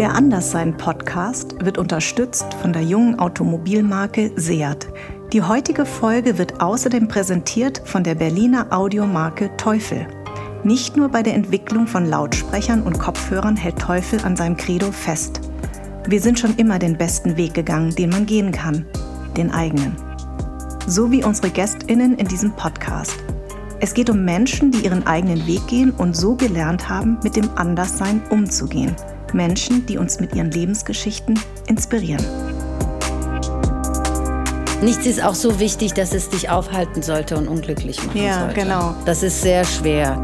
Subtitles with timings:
[0.00, 4.88] Der Anderssein-Podcast wird unterstützt von der jungen Automobilmarke Seat.
[5.34, 10.06] Die heutige Folge wird außerdem präsentiert von der Berliner Audiomarke Teufel.
[10.64, 15.42] Nicht nur bei der Entwicklung von Lautsprechern und Kopfhörern hält Teufel an seinem Credo fest.
[16.08, 18.86] Wir sind schon immer den besten Weg gegangen, den man gehen kann,
[19.36, 19.94] den eigenen.
[20.86, 23.18] So wie unsere Gästinnen in diesem Podcast.
[23.80, 27.50] Es geht um Menschen, die ihren eigenen Weg gehen und so gelernt haben, mit dem
[27.56, 28.96] Anderssein umzugehen.
[29.34, 32.24] Menschen, die uns mit ihren Lebensgeschichten inspirieren.
[34.82, 38.54] Nichts ist auch so wichtig, dass es dich aufhalten sollte und unglücklich machen Ja, sollte.
[38.54, 38.94] genau.
[39.04, 40.22] Das ist sehr schwer.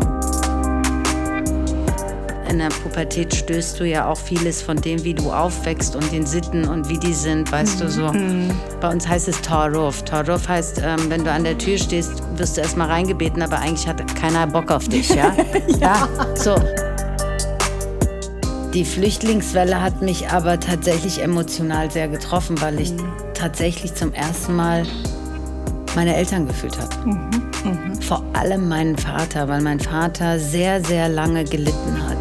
[2.48, 6.24] In der Pubertät stößt du ja auch vieles von dem, wie du aufwächst und den
[6.24, 8.10] Sitten und wie die sind, weißt du so.
[8.80, 10.02] Bei uns heißt es Torruf.
[10.04, 13.86] Torruf heißt, ähm, wenn du an der Tür stehst, wirst du erstmal reingebeten, aber eigentlich
[13.86, 15.34] hat keiner Bock auf dich, ja?
[15.80, 16.08] ja.
[16.34, 16.54] So.
[18.76, 22.92] Die Flüchtlingswelle hat mich aber tatsächlich emotional sehr getroffen, weil ich
[23.32, 24.82] tatsächlich zum ersten Mal
[25.94, 26.94] meine Eltern gefühlt habe.
[28.02, 32.18] Vor allem meinen Vater, weil mein Vater sehr, sehr lange gelitten hat.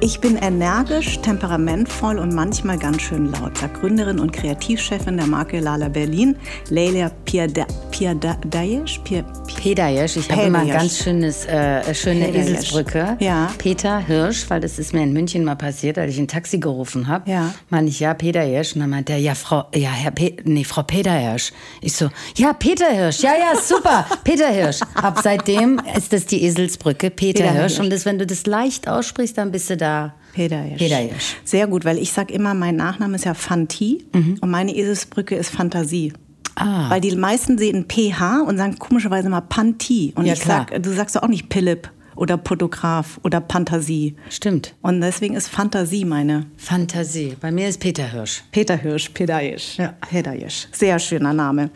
[0.00, 5.60] Ich bin energisch, temperamentvoll und manchmal ganz schön laut, sagt Gründerin und Kreativchefin der Marke
[5.60, 6.34] Lala Berlin,
[6.68, 7.12] Leila
[9.64, 10.14] Piadayesh.
[10.14, 12.48] Pedayesh, ich habe immer ein ganz schönes, äh, schöne Pedayesh.
[12.48, 13.16] Eselsbrücke.
[13.20, 13.50] Ja.
[13.56, 17.08] Peter Hirsch, weil das ist mir in München mal passiert, als ich ein Taxi gerufen
[17.08, 17.30] habe.
[17.30, 17.54] Ja.
[17.70, 18.74] Meine ich, ja, Pedayesh.
[18.74, 21.52] Und dann meinte er, ja, Frau, ja, Herr Pe nee, Frau Pedayesh.
[21.80, 24.80] Ich so, ja, Peter Hirsch, ja, ja, super, Peter Hirsch.
[24.94, 27.74] Ab seitdem ist das die Eselsbrücke, Peter, Peter Hirsch.
[27.74, 27.80] Hirsch.
[27.80, 30.14] Und das, wenn du das leicht aussprichst, dann bist du da.
[30.34, 30.78] Pedayesh.
[30.78, 31.36] Pedayesh.
[31.44, 35.50] Sehr gut, weil ich sage immer, mein Nachname ist ja Fanti und meine Eselsbrücke ist
[35.50, 36.12] Fantasie.
[36.56, 36.88] Ah.
[36.90, 40.12] Weil die meisten sehen PH und sagen komischerweise mal Panti.
[40.16, 40.66] Und Ja, ich klar.
[40.70, 44.14] sag, du sagst doch auch nicht Philipp oder Fotograf oder Pantasie.
[44.30, 44.76] Stimmt.
[44.82, 46.46] Und deswegen ist Fantasie meine.
[46.56, 47.36] Fantasie.
[47.40, 48.44] Bei mir ist Peter Hirsch.
[48.52, 49.78] Peter Hirsch, Pedayesh.
[49.78, 49.94] Ja.
[50.08, 50.68] Pedayesh.
[50.70, 51.70] Sehr schöner Name.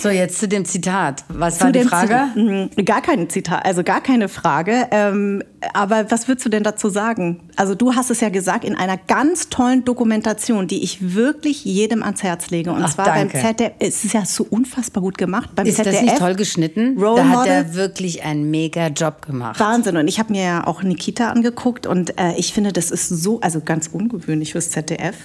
[0.00, 1.24] So, jetzt zu dem Zitat.
[1.28, 2.20] Was war Zu die dem Frage?
[2.34, 4.86] Zit- Mm, Gar kein Zitat, also gar keine Frage.
[4.92, 5.42] Ähm,
[5.74, 7.40] aber was würdest du denn dazu sagen?
[7.56, 12.02] Also du hast es ja gesagt in einer ganz tollen Dokumentation, die ich wirklich jedem
[12.02, 12.72] ans Herz lege.
[12.72, 13.38] Und Ach, zwar danke.
[13.38, 13.72] beim ZDF.
[13.78, 15.50] Es ist ja so unfassbar gut gemacht.
[15.54, 15.94] Beim Ist ZDF.
[15.94, 16.98] das nicht toll geschnitten?
[16.98, 17.52] Role da hat Model.
[17.52, 19.60] er wirklich einen mega Job gemacht.
[19.60, 19.96] Wahnsinn.
[19.96, 23.40] Und ich habe mir ja auch Nikita angeguckt und äh, ich finde, das ist so,
[23.40, 25.16] also ganz ungewöhnlich fürs ZDF.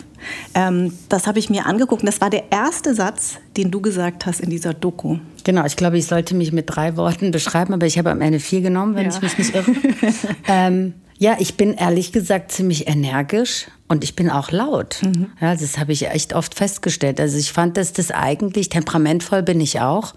[0.54, 4.26] Ähm, das habe ich mir angeguckt und das war der erste Satz, den du gesagt
[4.26, 5.18] hast in dieser Doku.
[5.48, 8.42] Genau, ich glaube, ich sollte mich mit drei Worten beschreiben, aber ich habe am Ende
[8.42, 9.16] vier genommen, wenn Ja.
[9.16, 9.72] ich mich nicht irre.
[10.50, 15.00] ähm, ja, ich bin ehrlich gesagt ziemlich energisch und ich bin auch laut.
[15.04, 15.28] Mhm.
[15.40, 17.22] Ja, das habe ich echt oft festgestellt.
[17.22, 20.16] Also ich fand, dass das eigentlich temperamentvoll bin ich auch.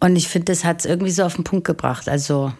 [0.00, 2.08] Und ich finde, das hat es irgendwie so auf den Punkt gebracht.
[2.08, 2.50] Also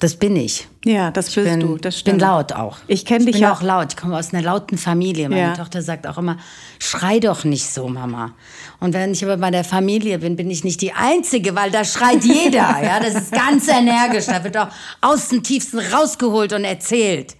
[0.00, 0.66] das bin ich.
[0.84, 1.76] Ja, das Ich bist bin, du.
[1.76, 2.22] Das ich bin stimmt.
[2.22, 2.78] laut auch.
[2.88, 3.92] Ich kenne dich bin ja auch laut.
[3.92, 5.28] Ich komme aus einer lauten Familie.
[5.28, 5.54] Meine Ja.
[5.54, 6.38] Tochter sagt auch immer,
[6.78, 8.32] schrei doch nicht so, Mama.
[8.80, 11.84] Und wenn ich aber bei der Familie bin, bin ich nicht die Einzige, weil da
[11.84, 12.76] schreit jeder.
[12.82, 14.26] ja, das ist ganz energisch.
[14.26, 14.68] Da wird auch
[15.02, 17.36] aus dem Tiefsten rausgeholt und erzählt.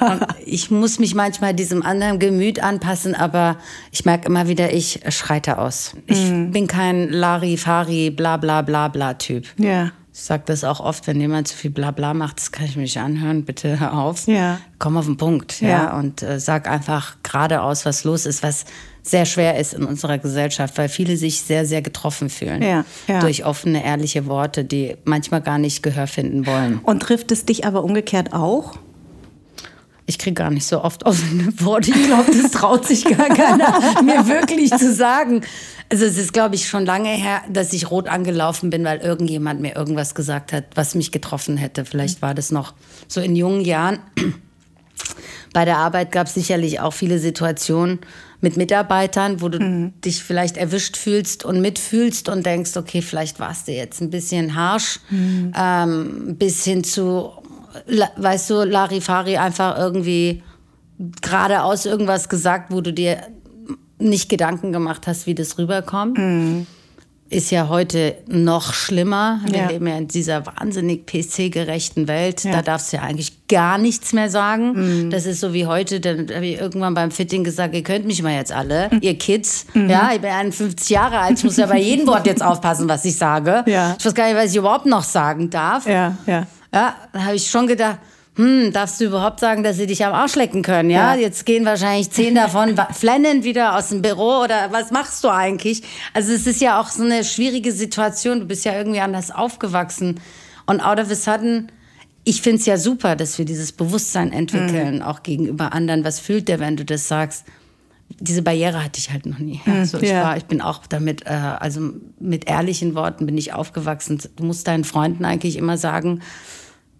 [0.00, 3.56] Und ich muss mich manchmal diesem anderen Gemüt anpassen, aber
[3.90, 5.94] ich merke immer wieder, ich schreite aus.
[6.06, 6.50] Ich Mhm.
[6.50, 9.46] bin kein Larifari, bla bla bla bla Typ.
[9.56, 9.92] Ja.
[10.20, 12.82] Ich sage das auch oft, wenn jemand zu viel Blabla macht, das kann ich mir
[12.82, 14.26] nicht anhören, bitte hör auf.
[14.26, 14.58] Ja.
[14.78, 15.98] Komm auf den Punkt, ja, Ja.
[15.98, 18.66] und äh, sag einfach geradeaus, was los ist, was
[19.02, 22.60] sehr schwer ist in unserer Gesellschaft, weil viele sich sehr, sehr getroffen fühlen.
[22.60, 23.20] Ja, ja.
[23.20, 26.80] Durch offene, ehrliche Worte, die manchmal gar nicht Gehör finden wollen.
[26.82, 28.74] Und trifft es dich aber umgekehrt auch?
[30.10, 31.92] Ich kriege gar nicht so oft offene Worte.
[31.92, 35.42] Ich glaube, das traut sich gar keiner, mir wirklich zu sagen.
[35.88, 39.60] Also es ist, glaube ich, schon lange her, dass ich rot angelaufen bin, weil irgendjemand
[39.60, 41.84] mir irgendwas gesagt hat, was mich getroffen hätte.
[41.84, 42.74] Vielleicht war das noch
[43.06, 44.00] so in jungen Jahren.
[45.52, 48.00] Bei der Arbeit gab es sicherlich auch viele Situationen
[48.40, 53.68] mit Mitarbeitern, wo du dich vielleicht erwischt fühlst und mitfühlst und denkst, okay, vielleicht warst
[53.68, 54.98] du jetzt ein bisschen harsch,
[55.56, 57.30] ähm, bis hin zu,
[58.16, 60.42] weißt du, Larifari einfach irgendwie
[61.22, 63.18] geradeaus irgendwas gesagt, wo du dir
[63.98, 66.18] nicht Gedanken gemacht hast, wie das rüberkommt.
[67.32, 69.40] Ist ja heute noch schlimmer.
[69.46, 69.68] Wir Ja.
[69.68, 72.42] leben ja in dieser wahnsinnig PC-gerechten Welt.
[72.42, 72.50] Ja.
[72.54, 75.10] Da darfst du ja eigentlich gar nichts mehr sagen.
[75.10, 78.20] Das ist so wie heute, dann habe ich irgendwann beim Fitting gesagt, ihr könnt mich
[78.22, 79.66] mal jetzt alle, ihr Kids.
[79.74, 83.04] Ja, ich bin 51 Jahre alt, ich muss ja bei jedem Wort jetzt aufpassen, was
[83.04, 83.62] ich sage.
[83.66, 83.94] Ja.
[83.96, 85.86] Ich weiß gar nicht, was ich überhaupt noch sagen darf.
[85.86, 86.46] Ja, ja.
[86.72, 87.98] Ja, da habe ich schon gedacht,
[88.36, 91.14] hm, darfst du überhaupt sagen, dass sie dich am Arsch lecken können, ja?
[91.14, 91.20] Ja.
[91.20, 95.82] Jetzt gehen wahrscheinlich zehn davon flennen wieder aus dem Büro oder was machst du eigentlich?
[96.14, 98.40] Also es ist ja auch so eine schwierige Situation.
[98.40, 100.20] Du bist ja irgendwie anders aufgewachsen
[100.66, 101.70] und out of a sudden
[102.24, 105.02] ich finde es ja super, dass wir dieses Bewusstsein entwickeln, mhm.
[105.02, 106.04] auch gegenüber anderen.
[106.04, 107.44] Was fühlt der, wenn du das sagst?
[108.18, 109.60] Diese Barriere hatte ich halt noch nie.
[109.64, 110.24] Mhm, also ich, ja.
[110.24, 114.20] war, ich bin auch damit, äh, also mit ehrlichen Worten bin ich aufgewachsen.
[114.36, 116.20] Du musst deinen Freunden eigentlich immer sagen,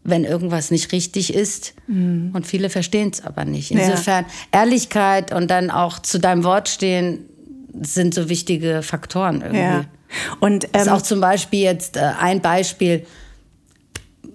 [0.02, 1.74] wenn irgendwas nicht richtig ist.
[1.86, 2.30] Mhm.
[2.32, 3.70] Und viele verstehen es aber nicht.
[3.70, 4.60] Insofern ja.
[4.60, 7.26] Ehrlichkeit und dann auch zu deinem Wort stehen
[7.80, 9.60] sind so wichtige Faktoren irgendwie.
[9.60, 9.84] Ja.
[10.40, 13.06] Und ähm, ist auch zum Beispiel jetzt äh, ein Beispiel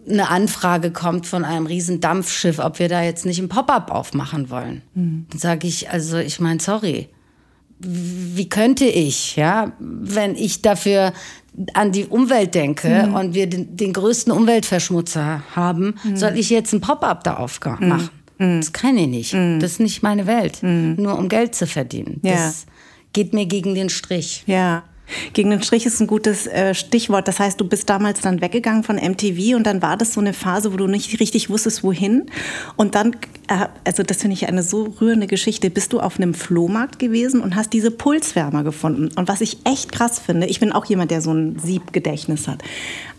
[0.08, 4.50] eine Anfrage kommt von einem riesen Dampfschiff, ob wir da jetzt nicht ein Pop-up aufmachen
[4.50, 4.84] wollen.
[4.94, 5.26] Mhm.
[5.32, 7.10] Dann sage ich, also ich meine, sorry,
[7.80, 11.14] wie könnte ich, ja, wenn ich dafür
[11.74, 13.14] an die Umwelt denke mhm.
[13.16, 16.18] und wir den, den, größten Umweltverschmutzer haben, mhm.
[16.18, 18.10] soll ich jetzt ein Pop-up da aufmachen?
[18.38, 18.60] Mhm.
[18.60, 19.34] Das kann ich nicht.
[19.34, 19.60] Mhm.
[19.60, 20.62] Das ist nicht meine Welt.
[20.64, 20.96] Mhm.
[20.98, 22.20] Nur um Geld zu verdienen.
[22.24, 22.34] Ja.
[22.34, 22.66] Das
[23.14, 24.44] geht mir gegen den Strich.
[24.48, 24.84] Ja.
[25.34, 27.28] Gegen den Strich ist ein gutes äh, Stichwort.
[27.28, 30.34] Das heißt, du bist damals dann weggegangen von MTV und dann war das so eine
[30.34, 32.26] Phase, wo du nicht richtig wusstest, wohin.
[32.76, 33.16] Und dann,
[33.48, 37.42] äh, also das finde ich eine so rührende Geschichte, bist du auf einem Flohmarkt gewesen
[37.42, 39.10] und hast diese Pulswärmer gefunden.
[39.16, 42.64] Und was ich echt krass finde, ich bin auch jemand, der so ein Siebgedächtnis hat.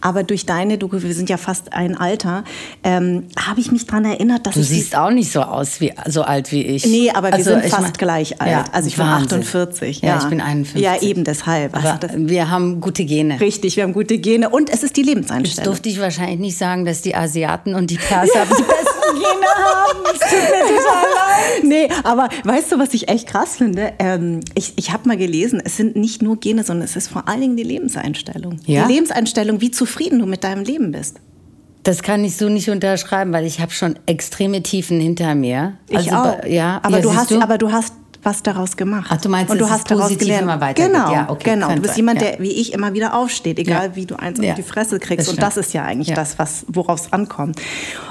[0.00, 2.44] Aber durch deine, du, wir sind ja fast ein Alter,
[2.84, 4.54] ähm, habe ich mich daran erinnert, dass.
[4.54, 6.86] Du siehst auch nicht so aus wie so alt wie ich.
[6.86, 8.50] Nee, aber wir also, sind fast mein, gleich alt.
[8.50, 9.28] Ja, also ich Wahnsinn.
[9.28, 10.02] bin 48.
[10.02, 10.08] Ja.
[10.08, 10.82] ja, ich bin 51.
[10.82, 11.75] Ja, eben deshalb.
[11.84, 13.40] Also wir haben gute Gene.
[13.40, 15.56] Richtig, wir haben gute Gene und es ist die Lebenseinstellung.
[15.56, 19.46] Jetzt durfte ich wahrscheinlich nicht sagen, dass die Asiaten und die Perser die besten Gene
[19.56, 19.98] haben.
[20.12, 21.64] Es tut mir total leid.
[21.64, 23.92] Nee, aber weißt du, was ich echt krass finde?
[23.98, 27.28] Ähm, ich ich habe mal gelesen, es sind nicht nur Gene, sondern es ist vor
[27.28, 28.60] allen Dingen die Lebenseinstellung.
[28.66, 28.86] Ja?
[28.86, 31.20] Die Lebenseinstellung, wie zufrieden du mit deinem Leben bist.
[31.86, 35.74] Das kann ich so nicht unterschreiben, weil ich habe schon extreme Tiefen hinter mir.
[35.88, 36.44] Ich also, auch.
[36.44, 37.40] Ja, aber, ja, du hast, du?
[37.40, 39.08] aber du hast was daraus gemacht.
[39.10, 40.76] Ach, du meinst, und du hast daraus gelernt.
[40.76, 41.68] Genau, ja, okay, genau.
[41.68, 41.96] Du bist sein.
[41.96, 42.40] jemand, der ja.
[42.40, 43.96] wie ich immer wieder aufsteht, egal ja.
[43.96, 45.28] wie du eins auf die Fresse kriegst.
[45.28, 47.60] Das und das ist ja eigentlich das, was worauf es ankommt.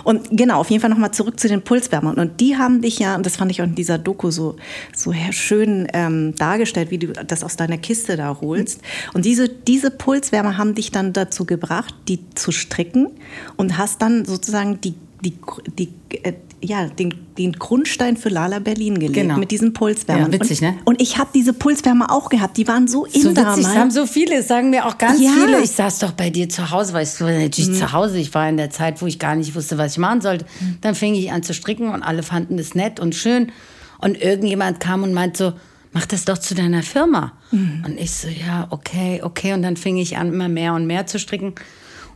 [0.03, 2.15] Und genau, auf jeden Fall nochmal zurück zu den Pulswärmern.
[2.17, 4.55] Und die haben dich ja, und das fand ich auch in dieser Doku so
[4.95, 8.81] so schön ähm, dargestellt, wie du das aus deiner Kiste da holst.
[9.13, 13.09] Und diese diese Pulswärmer haben dich dann dazu gebracht, die zu stricken
[13.57, 15.37] und hast dann sozusagen die die,
[15.77, 15.89] die,
[16.23, 19.37] äh, ja, den, den Grundstein für Lala Berlin gelegt genau.
[19.37, 20.31] mit diesen Pulswärmern.
[20.31, 20.77] Ja, witzig, und, ne?
[20.85, 22.57] Und ich habe diese Pulswärmer auch gehabt.
[22.57, 23.61] Die waren so in so damals.
[23.61, 25.31] Das haben so viele, sagen mir auch ganz ja.
[25.31, 25.61] viele.
[25.61, 27.75] Ich saß doch bei dir zu Hause, weißt du, natürlich mhm.
[27.75, 28.17] zu Hause.
[28.17, 30.45] Ich war in der Zeit, wo ich gar nicht wusste, was ich machen sollte.
[30.59, 30.77] Mhm.
[30.81, 33.51] Dann fing ich an zu stricken und alle fanden es nett und schön.
[33.99, 35.53] Und irgendjemand kam und meinte so,
[35.93, 37.33] mach das doch zu deiner Firma.
[37.51, 37.83] Mhm.
[37.85, 39.53] Und ich so, ja, okay, okay.
[39.53, 41.53] Und dann fing ich an, immer mehr und mehr zu stricken.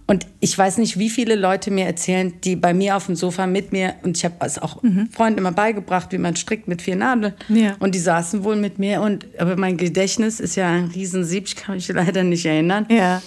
[0.10, 3.46] Und ich weiß nicht, wie viele Leute mir erzählen, die bei mir auf dem Sofa
[3.46, 5.08] mit mir, und ich habe es auch mhm.
[5.12, 7.36] Freunden immer beigebracht, wie man strickt mit vier Nadeln.
[7.48, 7.76] Ja.
[7.78, 9.02] Und die saßen wohl mit mir.
[9.02, 12.88] Und, aber mein Gedächtnis ist ja ein Riesensieb, ich kann mich leider nicht erinnern.
[12.90, 13.22] Ja.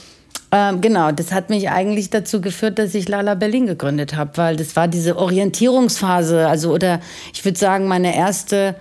[0.50, 4.56] Ähm, genau, das hat mich eigentlich dazu geführt, dass ich Lala Berlin gegründet habe, weil
[4.56, 7.00] das war diese Orientierungsphase, also oder
[7.32, 8.74] ich würde sagen, meine erste,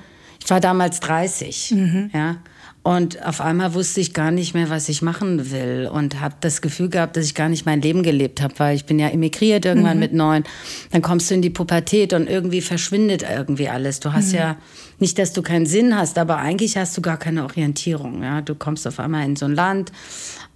[0.43, 2.09] ich war damals 30, mhm.
[2.15, 2.37] ja.
[2.83, 6.61] Und auf einmal wusste ich gar nicht mehr, was ich machen will und habe das
[6.61, 9.65] Gefühl gehabt, dass ich gar nicht mein Leben gelebt habe, weil ich bin ja emigriert
[9.65, 9.99] irgendwann mhm.
[9.99, 10.43] mit neun.
[10.91, 13.99] Dann kommst du in die Pubertät und irgendwie verschwindet irgendwie alles.
[13.99, 14.39] Du hast mhm.
[14.39, 14.57] ja
[14.97, 18.23] nicht, dass du keinen Sinn hast, aber eigentlich hast du gar keine Orientierung.
[18.23, 19.91] Ja, du kommst auf einmal in so ein Land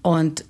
[0.02, 0.46] und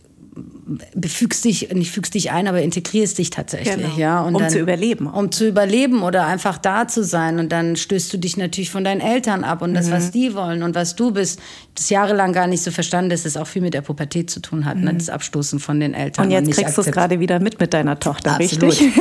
[0.93, 3.97] befügst dich, nicht fügst dich ein, aber integrierst dich tatsächlich, genau.
[3.97, 4.21] ja.
[4.21, 5.07] Und um dann, zu überleben.
[5.07, 7.39] Um zu überleben oder einfach da zu sein.
[7.39, 10.11] Und dann stößt du dich natürlich von deinen Eltern ab und das, was mhm.
[10.11, 11.39] die wollen und was du bist.
[11.75, 14.65] Das jahrelang gar nicht so verstanden, dass es auch viel mit der Pubertät zu tun
[14.65, 14.81] hat, ne?
[14.81, 14.87] mhm.
[14.87, 14.93] ne?
[14.95, 16.25] das Abstoßen von den Eltern.
[16.25, 18.71] Und jetzt und kriegst du es gerade wieder mit mit deiner Tochter, Absolut.
[18.71, 18.91] richtig?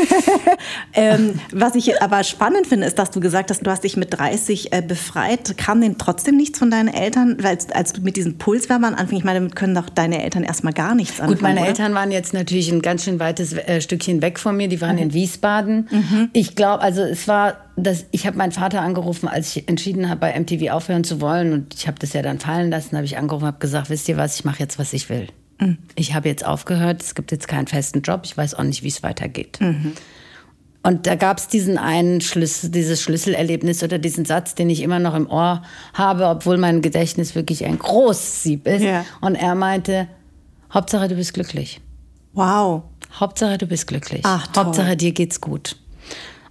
[0.92, 4.16] ähm, was ich aber spannend finde, ist, dass du gesagt hast, du hast dich mit
[4.16, 5.56] 30 äh, befreit.
[5.56, 7.38] Kam denn trotzdem nichts von deinen Eltern?
[7.40, 10.72] Weil als du mit diesen Pulswärmern anfängst, ich meine, damit können doch deine Eltern erstmal
[10.72, 11.38] gar nichts anfangen.
[11.38, 11.68] Gut, meine oder?
[11.68, 14.68] Eltern waren jetzt natürlich ein ganz schön weites äh, Stückchen weg von mir.
[14.68, 15.02] Die waren mhm.
[15.02, 15.88] in Wiesbaden.
[15.90, 16.30] Mhm.
[16.32, 20.20] Ich glaube, also es war, das, ich habe meinen Vater angerufen, als ich entschieden habe,
[20.20, 21.52] bei MTV aufhören zu wollen.
[21.52, 24.16] Und ich habe das ja dann fallen lassen, habe ich angerufen, habe gesagt, wisst ihr
[24.16, 25.28] was, ich mache jetzt, was ich will.
[25.60, 25.78] Mhm.
[25.94, 28.88] Ich habe jetzt aufgehört, es gibt jetzt keinen festen Job, ich weiß auch nicht, wie
[28.88, 29.58] es weitergeht.
[29.60, 29.92] Mhm.
[30.86, 34.98] Und da gab es diesen einen Schlüssel, dieses Schlüsselerlebnis oder diesen Satz, den ich immer
[34.98, 35.62] noch im Ohr
[35.94, 38.82] habe, obwohl mein Gedächtnis wirklich ein großes Sieb ist.
[38.82, 39.06] Ja.
[39.22, 40.08] Und er meinte,
[40.74, 41.80] Hauptsache, du bist glücklich.
[42.32, 42.82] Wow.
[43.18, 44.22] Hauptsache, du bist glücklich.
[44.24, 44.64] Ach, toll.
[44.64, 45.76] Hauptsache, dir geht's gut.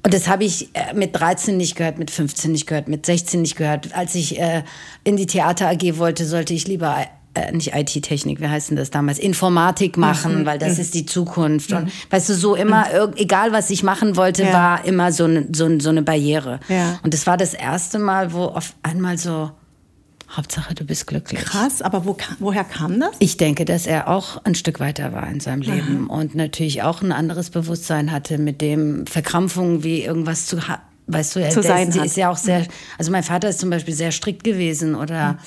[0.05, 3.41] Und das habe ich äh, mit 13 nicht gehört, mit 15 nicht gehört, mit 16
[3.41, 3.93] nicht gehört.
[3.95, 4.63] Als ich äh,
[5.03, 8.91] in die Theater AG wollte, sollte ich lieber äh, nicht IT-Technik, wie heißt denn das
[8.91, 9.17] damals?
[9.17, 10.45] Informatik machen, mhm.
[10.45, 10.81] weil das mhm.
[10.81, 11.71] ist die Zukunft.
[11.71, 11.77] Mhm.
[11.77, 13.13] Und weißt du, so immer, mhm.
[13.15, 14.53] egal was ich machen wollte, ja.
[14.53, 16.59] war immer so, ne, so, so eine Barriere.
[16.67, 16.99] Ja.
[17.03, 19.51] Und das war das erste Mal, wo auf einmal so
[20.35, 21.41] Hauptsache, du bist glücklich.
[21.41, 23.11] Krass, aber wo, woher kam das?
[23.19, 26.19] Ich denke, dass er auch ein Stück weiter war in seinem Leben Aha.
[26.19, 30.57] und natürlich auch ein anderes Bewusstsein hatte, mit dem Verkrampfungen wie irgendwas zu
[31.05, 32.05] weißt du, er zu sein ist, hat.
[32.05, 32.65] ist ja auch sehr,
[32.97, 35.37] also mein Vater ist zum Beispiel sehr strikt gewesen oder mhm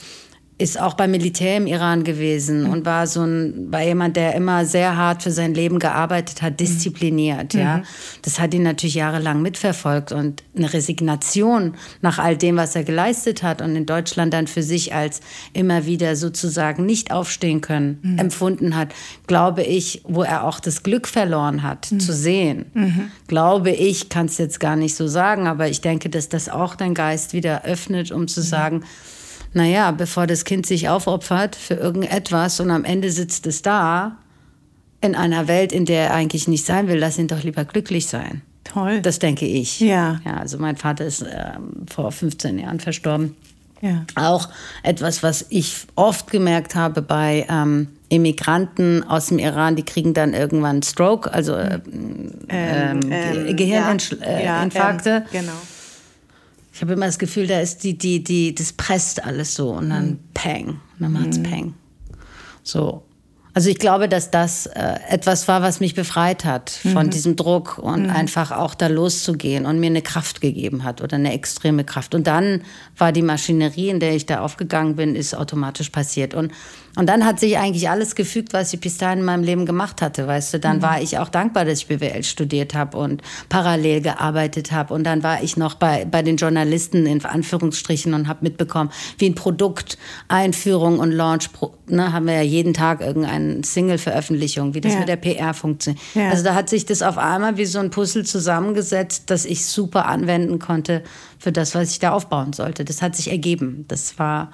[0.59, 2.71] ist auch beim Militär im Iran gewesen mhm.
[2.71, 6.61] und war so ein, war jemand, der immer sehr hart für sein Leben gearbeitet hat,
[6.61, 7.61] diszipliniert, mhm.
[7.61, 7.83] ja.
[8.23, 13.43] Das hat ihn natürlich jahrelang mitverfolgt und eine Resignation nach all dem, was er geleistet
[13.43, 15.21] hat und in Deutschland dann für sich als
[15.53, 18.19] immer wieder sozusagen nicht aufstehen können, mhm.
[18.19, 18.95] empfunden hat,
[19.27, 22.01] glaube ich, wo er auch das Glück verloren hat, mhm.
[22.01, 22.67] zu sehen.
[22.73, 23.11] Mhm.
[23.27, 26.77] Glaube ich, kann es jetzt gar nicht so sagen, aber ich denke, dass das auch
[26.77, 28.45] dein Geist wieder öffnet, um zu mhm.
[28.45, 28.85] sagen,
[29.57, 34.19] naja, bevor das Kind sich aufopfert für irgendetwas und am Ende sitzt es da
[35.01, 38.07] in einer Welt, in der er eigentlich nicht sein will, lass ihn doch lieber glücklich
[38.07, 38.43] sein.
[38.65, 39.01] Toll.
[39.01, 39.81] Das denke ich.
[39.81, 40.21] Ja.
[40.27, 41.53] ja also mein Vater ist äh,
[41.91, 43.35] vor 15 Jahren verstorben.
[43.81, 44.05] Ja.
[44.15, 44.51] Auch
[44.83, 50.35] etwas, was ich oft gemerkt habe bei ähm, Immigranten aus dem Iran, die kriegen dann
[50.35, 51.81] irgendwann Stroke, also äh,
[52.49, 55.11] ähm, ähm, Gehirninfarkte.
[55.11, 55.53] Ja, äh, genau.
[56.77, 59.89] Ich habe immer das Gefühl, da ist die, die, die, das presst alles so und
[59.89, 60.19] dann mhm.
[60.35, 61.43] Peng, und dann macht's mhm.
[61.43, 61.75] Peng.
[62.63, 63.03] So.
[63.55, 67.11] Also ich glaube, dass das äh, etwas war, was mich befreit hat von mhm.
[67.11, 68.11] diesem Druck und mhm.
[68.11, 72.15] einfach auch da loszugehen und mir eine Kraft gegeben hat oder eine extreme Kraft.
[72.15, 72.61] Und dann
[72.99, 76.35] war die Maschinerie, in der ich da aufgegangen bin, ist automatisch passiert.
[76.35, 76.53] Und
[76.97, 80.01] und dann hat sich eigentlich alles gefügt, was ich bis dahin in meinem Leben gemacht
[80.01, 80.59] hatte, weißt du.
[80.59, 80.83] Dann mhm.
[80.83, 84.95] war ich auch dankbar, dass ich BWL studiert habe und parallel gearbeitet habe.
[84.95, 89.27] Und dann war ich noch bei, bei den Journalisten in Anführungsstrichen und habe mitbekommen, wie
[89.27, 89.99] ein Produkt,
[90.29, 91.51] Einführung und Launch,
[91.87, 95.01] ne, haben wir ja jeden Tag irgendeine Single-Veröffentlichung, wie das ja.
[95.01, 96.03] mit der PR funktioniert.
[96.15, 96.31] Ja.
[96.31, 100.07] Also da hat sich das auf einmal wie so ein Puzzle zusammengesetzt, das ich super
[100.07, 101.03] anwenden konnte
[101.39, 102.87] für das, was ich da aufbauen sollte.
[102.87, 103.85] Das hat sich ergeben.
[103.89, 104.51] Das war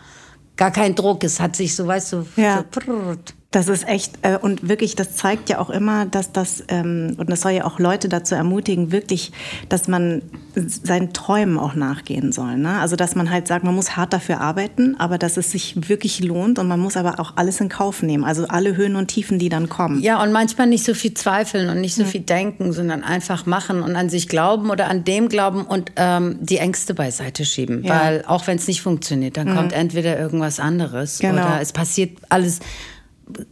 [0.62, 1.24] gar kein Druck.
[1.24, 2.64] Es hat sich so, weißt du, ja.
[2.72, 3.16] so
[3.52, 7.30] das ist echt, äh, und wirklich, das zeigt ja auch immer, dass das, ähm, und
[7.30, 9.30] das soll ja auch Leute dazu ermutigen, wirklich,
[9.68, 10.22] dass man
[10.54, 12.56] seinen Träumen auch nachgehen soll.
[12.56, 12.80] Ne?
[12.80, 16.20] Also, dass man halt sagt, man muss hart dafür arbeiten, aber dass es sich wirklich
[16.20, 18.24] lohnt und man muss aber auch alles in Kauf nehmen.
[18.24, 20.00] Also alle Höhen und Tiefen, die dann kommen.
[20.00, 23.82] Ja, und manchmal nicht so viel zweifeln und nicht so viel denken, sondern einfach machen
[23.82, 27.84] und an sich glauben oder an dem glauben und ähm, die Ängste beiseite schieben.
[27.84, 28.00] Ja.
[28.00, 29.56] Weil auch wenn es nicht funktioniert, dann mhm.
[29.56, 31.34] kommt entweder irgendwas anderes genau.
[31.34, 32.60] oder es passiert alles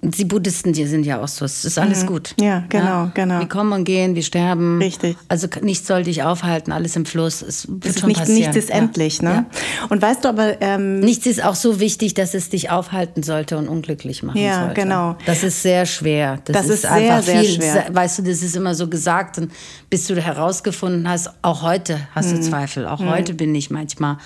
[0.02, 2.06] die Buddhisten, die sind ja auch so, es ist alles mhm.
[2.06, 2.34] gut.
[2.40, 3.12] Ja, genau, ja?
[3.14, 3.38] genau.
[3.40, 4.78] Wir kommen und gehen, wir sterben.
[4.78, 5.16] Richtig.
[5.28, 7.42] Also nichts soll dich aufhalten, alles im Fluss.
[7.42, 8.38] Es wird es schon nicht, passieren.
[8.40, 9.46] Nichts ist endlich, ne?
[9.50, 9.86] Ja.
[9.88, 10.60] Und weißt du aber...
[10.60, 14.60] Ähm, nichts ist auch so wichtig, dass es dich aufhalten sollte und unglücklich machen ja,
[14.60, 14.80] sollte.
[14.80, 15.16] Ja, genau.
[15.26, 16.38] Das ist sehr schwer.
[16.44, 17.94] Das, das ist, ist, einfach sehr, viel, sehr schwer.
[17.94, 19.50] Weißt du, das ist immer so gesagt und
[19.88, 22.42] bis du herausgefunden hast, auch heute hast du mhm.
[22.42, 22.86] Zweifel.
[22.86, 23.10] Auch mhm.
[23.10, 24.18] heute bin ich manchmal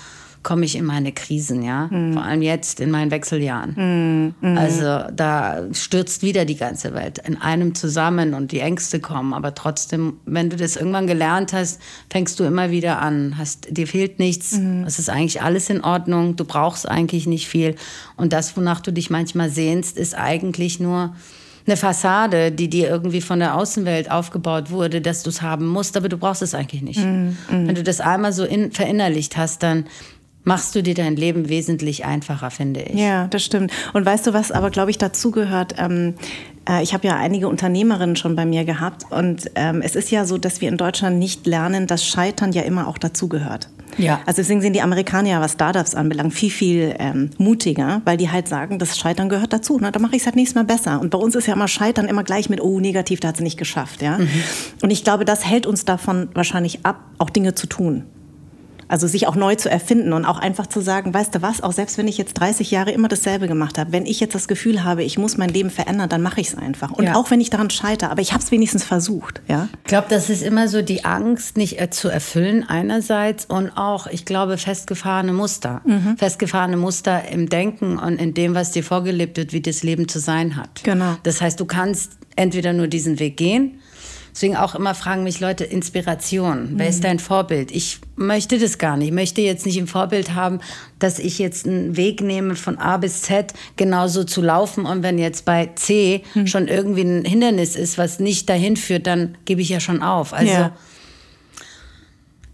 [0.45, 1.87] komme ich in meine Krisen, ja.
[1.87, 2.13] Mhm.
[2.13, 4.33] Vor allem jetzt in meinen Wechseljahren.
[4.39, 4.57] Mhm.
[4.57, 9.33] Also da stürzt wieder die ganze Welt in einem zusammen und die Ängste kommen.
[9.33, 13.39] Aber trotzdem, wenn du das irgendwann gelernt hast, fängst du immer wieder an.
[13.39, 14.53] Hast, dir fehlt nichts.
[14.53, 14.83] Mhm.
[14.85, 16.35] Es ist eigentlich alles in Ordnung.
[16.35, 17.75] Du brauchst eigentlich nicht viel.
[18.15, 21.15] Und das, wonach du dich manchmal sehnst, ist eigentlich nur
[21.67, 25.97] eine Fassade, die dir irgendwie von der Außenwelt aufgebaut wurde, dass du es haben musst,
[25.97, 26.99] aber du brauchst es eigentlich nicht.
[26.99, 27.35] Mm, mm.
[27.49, 29.85] Wenn du das einmal so in, verinnerlicht hast, dann
[30.45, 32.97] machst du dir dein Leben wesentlich einfacher, finde ich.
[32.97, 33.71] Ja, das stimmt.
[33.93, 35.75] Und weißt du, was aber, glaube ich, dazugehört?
[35.77, 36.13] Ähm,
[36.69, 40.25] äh, ich habe ja einige Unternehmerinnen schon bei mir gehabt und ähm, es ist ja
[40.25, 43.69] so, dass wir in Deutschland nicht lernen, dass Scheitern ja immer auch dazugehört.
[43.97, 44.21] Ja.
[44.25, 48.29] Also deswegen sind die Amerikaner ja, was Startups anbelangt, viel, viel ähm, mutiger, weil die
[48.29, 49.79] halt sagen, das Scheitern gehört dazu.
[49.79, 49.91] Ne?
[49.91, 50.99] Da mache ich es halt nächstes Mal besser.
[50.99, 53.43] Und bei uns ist ja immer Scheitern immer gleich mit, oh, negativ, da hat sie
[53.43, 54.01] nicht geschafft.
[54.01, 54.17] Ja?
[54.17, 54.27] Mhm.
[54.81, 58.03] Und ich glaube, das hält uns davon wahrscheinlich ab, auch Dinge zu tun.
[58.87, 61.71] Also sich auch neu zu erfinden und auch einfach zu sagen, weißt du was, auch
[61.71, 64.83] selbst wenn ich jetzt 30 Jahre immer dasselbe gemacht habe, wenn ich jetzt das Gefühl
[64.83, 66.91] habe, ich muss mein Leben verändern, dann mache ich es einfach.
[66.91, 67.15] Und ja.
[67.15, 69.41] auch wenn ich daran scheitere, aber ich habe es wenigstens versucht.
[69.47, 69.69] Ja?
[69.83, 74.07] Ich glaube, das ist immer so die Angst, nicht äh, zu erfüllen einerseits und auch,
[74.07, 75.81] ich glaube, festgefahrene Muster.
[75.85, 76.17] Mhm.
[76.17, 80.19] Festgefahrene Muster im Denken und in dem, was dir vorgelebt wird, wie das Leben zu
[80.19, 80.83] sein hat.
[80.83, 81.15] Genau.
[81.23, 83.79] Das heißt, du kannst entweder nur diesen Weg gehen
[84.35, 87.03] Deswegen auch immer fragen mich Leute, Inspiration, wer ist mhm.
[87.03, 87.71] dein Vorbild?
[87.71, 89.07] Ich möchte das gar nicht.
[89.07, 90.59] Ich möchte jetzt nicht im Vorbild haben,
[90.99, 95.17] dass ich jetzt einen Weg nehme von A bis Z genauso zu laufen und wenn
[95.17, 96.47] jetzt bei C mhm.
[96.47, 100.33] schon irgendwie ein Hindernis ist, was nicht dahin führt, dann gebe ich ja schon auf.
[100.33, 100.75] Also ja.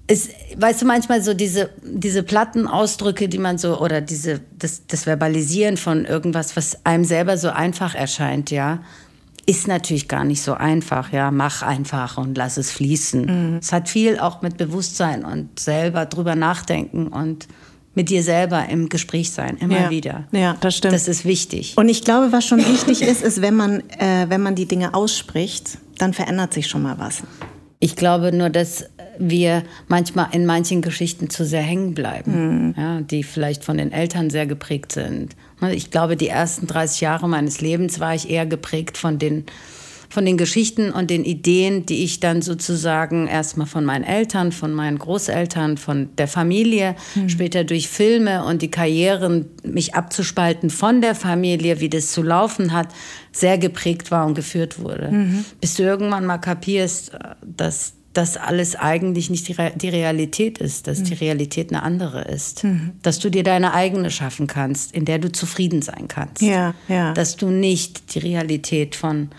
[0.06, 4.86] Es, weißt du, manchmal so diese, diese platten Ausdrücke, die man so, oder diese, das,
[4.86, 8.82] das Verbalisieren von irgendwas, was einem selber so einfach erscheint, ja
[9.46, 11.12] ist natürlich gar nicht so einfach.
[11.12, 13.26] Ja, mach einfach und lass es fließen.
[13.26, 13.58] Mhm.
[13.58, 17.48] Es hat viel auch mit Bewusstsein und selber drüber nachdenken und
[17.94, 19.90] mit dir selber im Gespräch sein, immer ja.
[19.90, 20.24] wieder.
[20.32, 20.94] Ja, das stimmt.
[20.94, 21.74] Das ist wichtig.
[21.76, 24.94] Und ich glaube, was schon wichtig ist, ist, wenn man, äh, wenn man die Dinge
[24.94, 27.24] ausspricht, dann verändert sich schon mal was.
[27.80, 28.86] Ich glaube nur, dass
[29.18, 32.76] wir manchmal in manchen Geschichten zu sehr hängen bleiben, mhm.
[32.78, 35.36] ja, die vielleicht von den Eltern sehr geprägt sind.
[35.70, 39.46] Ich glaube, die ersten 30 Jahre meines Lebens war ich eher geprägt von den
[40.12, 44.74] von den Geschichten und den Ideen, die ich dann sozusagen erstmal von meinen Eltern, von
[44.74, 47.30] meinen Großeltern, von der Familie, mhm.
[47.30, 52.74] später durch Filme und die Karrieren, mich abzuspalten von der Familie, wie das zu laufen
[52.74, 52.90] hat,
[53.32, 55.10] sehr geprägt war und geführt wurde.
[55.12, 55.46] Mhm.
[55.62, 60.88] Bis du irgendwann mal kapierst, dass das alles eigentlich nicht die, Re die Realität ist,
[60.88, 61.04] dass mhm.
[61.06, 62.64] die Realität eine andere ist.
[62.64, 62.92] Mhm.
[63.02, 66.42] Dass du dir deine eigene schaffen kannst, in der du zufrieden sein kannst.
[66.42, 67.14] Ja, ja.
[67.14, 69.30] Dass du nicht die Realität von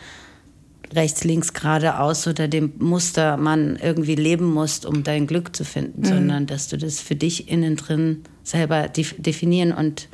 [0.94, 6.00] rechts, links, geradeaus oder dem Muster man irgendwie leben musst, um dein Glück zu finden,
[6.02, 6.06] mhm.
[6.06, 10.08] sondern dass du das für dich innen drin selber definieren und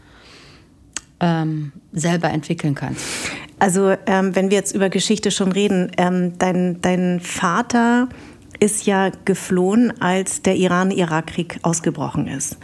[1.21, 3.05] ähm, selber entwickeln kannst.
[3.59, 8.09] Also ähm, wenn wir jetzt über Geschichte schon reden, ähm, dein, dein Vater
[8.61, 12.59] ist ja geflohen, als der Iran-Irak-Krieg ausgebrochen ist.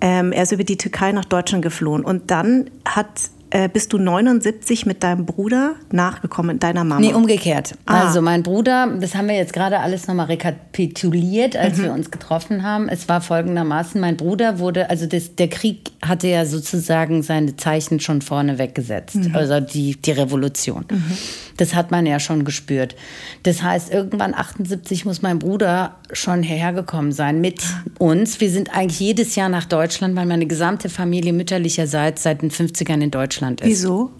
[0.00, 3.98] Ähm, er ist über die Türkei nach Deutschland geflohen und dann hat äh, bist du
[3.98, 7.00] 79 mit deinem Bruder nachgekommen, deiner Mama?
[7.00, 7.74] Nee, umgekehrt.
[7.84, 8.06] Ah.
[8.06, 11.82] Also mein Bruder, das haben wir jetzt gerade alles nochmal rekapituliert, als mhm.
[11.82, 12.88] wir uns getroffen haben.
[12.88, 18.00] Es war folgendermaßen, mein Bruder wurde, also das, der Krieg hatte ja sozusagen seine Zeichen
[18.00, 19.36] schon vorne weggesetzt, mhm.
[19.36, 20.86] also die, die Revolution.
[20.90, 21.18] Mhm.
[21.58, 22.96] Das hat man ja schon gespürt.
[23.42, 27.62] Das heißt, irgendwann 78 muss mein Bruder schon hierher gekommen sein mit
[27.98, 28.40] uns.
[28.40, 33.02] Wir sind eigentlich jedes Jahr nach Deutschland, weil meine gesamte Familie mütterlicherseits seit den 50ern
[33.02, 33.68] in Deutschland ist.
[33.68, 34.10] Wieso?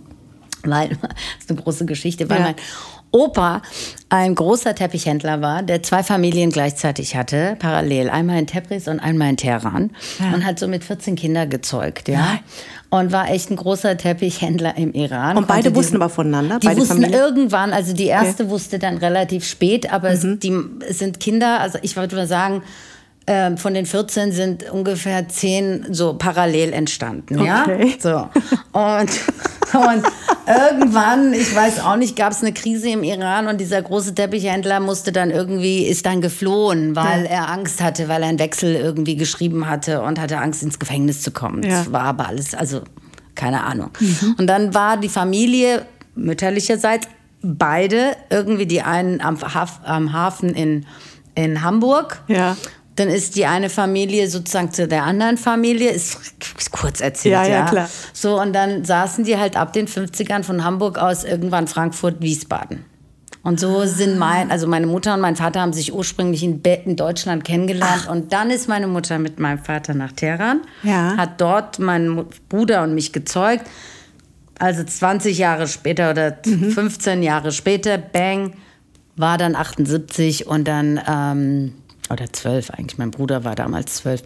[0.65, 1.09] Weil, das
[1.41, 2.45] ist eine große Geschichte, weil ja.
[2.47, 2.55] mein
[3.13, 3.61] Opa
[4.09, 8.09] ein großer Teppichhändler war, der zwei Familien gleichzeitig hatte, parallel.
[8.09, 9.91] Einmal in Tebris und einmal in Teheran.
[10.19, 10.35] Ja.
[10.35, 12.39] Und hat so mit 14 Kinder gezeugt, ja.
[12.89, 15.37] Und war echt ein großer Teppichhändler im Iran.
[15.37, 16.59] Und beide wussten aber voneinander?
[16.59, 17.13] Die wussten Familien?
[17.13, 18.53] irgendwann, also die erste okay.
[18.53, 20.15] wusste dann relativ spät, aber mhm.
[20.15, 22.63] es, die, es sind Kinder, also ich würde mal sagen,
[23.27, 27.39] ähm, von den 14 sind ungefähr 10 so parallel entstanden.
[27.39, 27.47] Okay.
[27.47, 27.67] Ja?
[28.01, 28.29] So.
[28.73, 29.11] Und,
[29.75, 30.05] und
[30.47, 34.81] irgendwann, ich weiß auch nicht, gab es eine Krise im Iran und dieser große Teppichhändler
[34.81, 37.31] musste dann irgendwie, ist dann geflohen, weil ja.
[37.31, 41.23] er Angst hatte, weil er einen Wechsel irgendwie geschrieben hatte und hatte Angst, ins Gefängnis
[41.23, 41.63] zu kommen.
[41.63, 41.79] Ja.
[41.79, 42.83] Das war aber alles, also
[43.37, 43.91] keine Ahnung.
[44.01, 44.35] Mhm.
[44.39, 47.07] Und dann war die Familie mütterlicherseits
[47.41, 50.87] beide irgendwie die einen am, Haf am Hafen in,
[51.37, 52.21] in Hamburg.
[52.27, 52.57] Ja
[52.97, 56.19] dann ist die eine Familie sozusagen zu der anderen Familie, ist,
[56.71, 57.91] kurz erzählt, ja, ja, ja, klar.
[58.13, 62.85] So, und dann saßen die halt ab den 50ern von Hamburg aus irgendwann Frankfurt, Wiesbaden.
[63.43, 66.95] Und so sind mein, also meine Mutter und mein Vater haben sich ursprünglich in, in
[66.95, 68.05] Deutschland kennengelernt.
[68.07, 68.11] Ach.
[68.11, 71.17] Und dann ist meine Mutter mit meinem Vater nach Teheran, ja.
[71.17, 73.67] hat dort meinen Bruder und mich gezeugt.
[74.59, 76.71] Also 20 Jahre später oder mhm.
[76.71, 78.53] 15 Jahre später, bang,
[79.17, 81.73] war dann 78 und dann ähm,
[82.13, 82.99] oder zwölf eigentlich.
[82.99, 84.23] Mein Bruder war damals zwölf.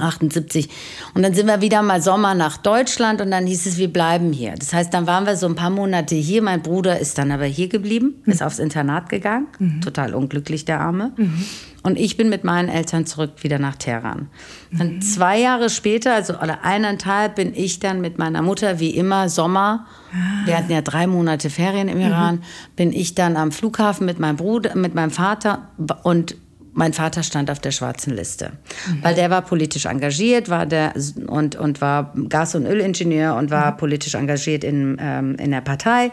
[0.00, 0.68] 78.
[1.14, 4.32] Und dann sind wir wieder mal Sommer nach Deutschland und dann hieß es, wir bleiben
[4.32, 4.54] hier.
[4.54, 6.42] Das heißt, dann waren wir so ein paar Monate hier.
[6.42, 8.32] Mein Bruder ist dann aber hier geblieben, mhm.
[8.32, 9.48] ist aufs Internat gegangen.
[9.58, 9.80] Mhm.
[9.80, 11.12] Total unglücklich, der Arme.
[11.16, 11.44] Mhm.
[11.82, 14.28] Und ich bin mit meinen Eltern zurück wieder nach Teheran.
[14.70, 15.02] Dann mhm.
[15.02, 19.86] zwei Jahre später, also oder eineinhalb, bin ich dann mit meiner Mutter, wie immer, Sommer.
[20.12, 20.46] Ah.
[20.46, 22.36] Wir hatten ja drei Monate Ferien im Iran.
[22.36, 22.40] Mhm.
[22.76, 25.68] Bin ich dann am Flughafen mit meinem Bruder, mit meinem Vater
[26.04, 26.36] und
[26.74, 28.52] mein Vater stand auf der schwarzen Liste,
[28.88, 29.02] mhm.
[29.02, 30.94] weil der war politisch engagiert, war der
[31.26, 33.76] und, und war Gas- und Ölingenieur und war mhm.
[33.76, 36.10] politisch engagiert in, ähm, in der Partei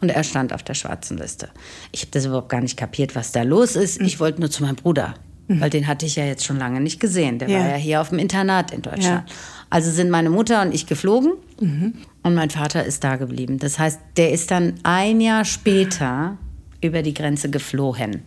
[0.00, 1.48] und er stand auf der schwarzen Liste.
[1.92, 4.00] Ich habe das überhaupt gar nicht kapiert, was da los ist.
[4.00, 4.06] Mhm.
[4.06, 5.14] Ich wollte nur zu meinem Bruder,
[5.48, 5.60] mhm.
[5.60, 7.38] weil den hatte ich ja jetzt schon lange nicht gesehen.
[7.38, 7.60] Der ja.
[7.60, 9.28] war ja hier auf dem Internat in Deutschland.
[9.28, 9.34] Ja.
[9.70, 11.94] Also sind meine Mutter und ich geflogen mhm.
[12.22, 13.58] und mein Vater ist da geblieben.
[13.58, 16.36] Das heißt, der ist dann ein Jahr später
[16.82, 18.24] über die Grenze geflohen.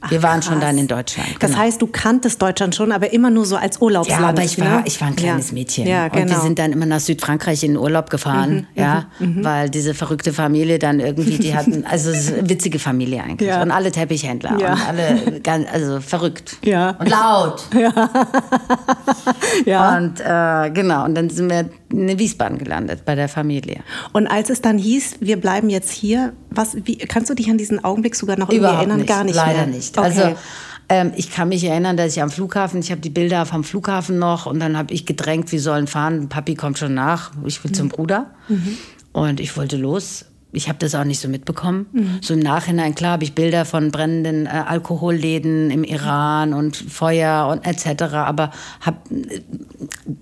[0.00, 0.46] Ach, wir waren krass.
[0.46, 1.28] schon dann in Deutschland.
[1.28, 1.38] Genau.
[1.40, 4.22] Das heißt, du kanntest Deutschland schon, aber immer nur so als Urlaubsland.
[4.22, 4.82] Ja, aber ich war, ne?
[4.86, 5.54] ich war ein kleines ja.
[5.54, 5.86] Mädchen.
[5.88, 6.22] Ja, genau.
[6.22, 9.44] Und wir sind dann immer nach Südfrankreich in den Urlaub gefahren, mhm, ja, mhm, mhm.
[9.44, 12.10] weil diese verrückte Familie dann irgendwie, die hatten, also
[12.48, 13.48] witzige Familie eigentlich.
[13.48, 13.60] Ja.
[13.60, 14.74] Und alle Teppichhändler ja.
[14.74, 16.58] und alle, ganz, also verrückt.
[16.64, 16.90] Ja.
[16.98, 17.62] Und laut.
[17.78, 18.10] Ja.
[19.64, 19.96] ja.
[19.96, 23.80] Und äh, genau, und dann sind wir in Wiesbaden gelandet bei der Familie.
[24.12, 27.58] Und als es dann hieß, wir bleiben jetzt hier, was, wie, kannst du dich an
[27.58, 28.98] diesen Augenblick sogar noch irgendwie erinnern?
[28.98, 29.36] Nicht, Gar nicht.
[29.36, 29.76] Leider mehr.
[29.76, 29.87] nicht.
[29.96, 30.06] Okay.
[30.06, 30.36] Also
[30.88, 34.18] ähm, ich kann mich erinnern, dass ich am Flughafen, ich habe die Bilder vom Flughafen
[34.18, 36.28] noch und dann habe ich gedrängt, wir sollen fahren.
[36.28, 37.74] Papi kommt schon nach, ich will mhm.
[37.74, 38.30] zum Bruder.
[38.48, 38.76] Mhm.
[39.12, 41.86] Und ich wollte los ich habe das auch nicht so mitbekommen.
[41.92, 42.18] Mhm.
[42.22, 47.48] So im Nachhinein, klar, habe ich Bilder von brennenden äh, Alkoholläden im Iran und Feuer
[47.52, 48.14] und etc.
[48.14, 49.42] Aber hab, äh,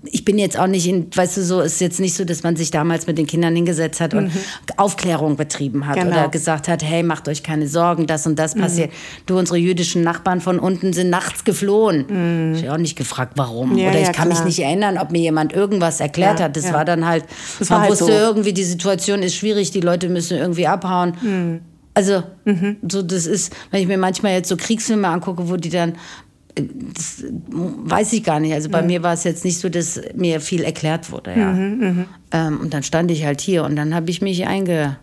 [0.03, 2.57] ich bin jetzt auch nicht in, weißt du, so ist jetzt nicht so, dass man
[2.57, 4.39] sich damals mit den Kindern hingesetzt hat und mhm.
[4.75, 6.09] Aufklärung betrieben hat genau.
[6.09, 8.61] oder gesagt hat, hey, macht euch keine Sorgen, das und das mhm.
[8.61, 8.91] passiert.
[9.27, 12.49] Du, unsere jüdischen Nachbarn von unten sind nachts geflohen.
[12.49, 12.55] Mhm.
[12.55, 13.77] Ich habe auch nicht gefragt, warum.
[13.77, 14.43] Ja, oder ich ja, kann klar.
[14.43, 16.57] mich nicht erinnern, ob mir jemand irgendwas erklärt ja, hat.
[16.57, 17.23] Das war dann halt,
[17.59, 18.11] das man halt wusste so.
[18.11, 21.13] irgendwie, die Situation ist schwierig, die Leute müssen müssen irgendwie abhauen.
[21.21, 21.61] Mhm.
[21.93, 22.77] Also, mhm.
[22.87, 25.93] so das ist, wenn ich mir manchmal jetzt so Kriegsfilme angucke, wo die dann
[26.55, 28.53] äh, das weiß ich gar nicht.
[28.53, 28.87] Also bei mhm.
[28.87, 31.33] mir war es jetzt nicht so, dass mir viel erklärt wurde.
[31.35, 31.51] Ja.
[31.51, 32.05] Mhm, mhm.
[32.31, 34.97] ähm, und dann stand ich halt hier und dann habe ich mich eingewuselt.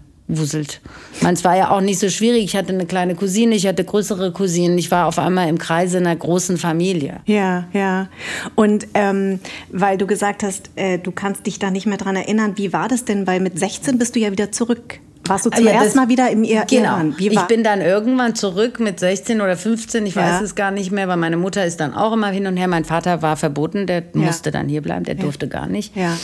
[1.20, 2.44] Meine, es war ja auch nicht so schwierig.
[2.44, 4.78] Ich hatte eine kleine Cousine, ich hatte größere Cousinen.
[4.78, 7.20] Ich war auf einmal im Kreise einer großen Familie.
[7.26, 8.08] Ja, ja.
[8.54, 12.54] Und ähm, weil du gesagt hast, äh, du kannst dich da nicht mehr dran erinnern,
[12.56, 13.26] wie war das denn?
[13.26, 16.30] Weil mit 16 bist du ja wieder zurück warst du ah, zuerst ja, mal wieder
[16.30, 16.82] im Ir genau.
[16.82, 17.14] Iran?
[17.16, 17.40] Genau.
[17.40, 20.22] Ich bin dann irgendwann zurück mit 16 oder 15, ich ja.
[20.22, 22.68] weiß es gar nicht mehr, weil meine Mutter ist dann auch immer hin und her.
[22.68, 24.20] Mein Vater war verboten, der ja.
[24.20, 25.96] musste dann hier bleiben, der durfte gar nicht.
[25.96, 26.16] Ja.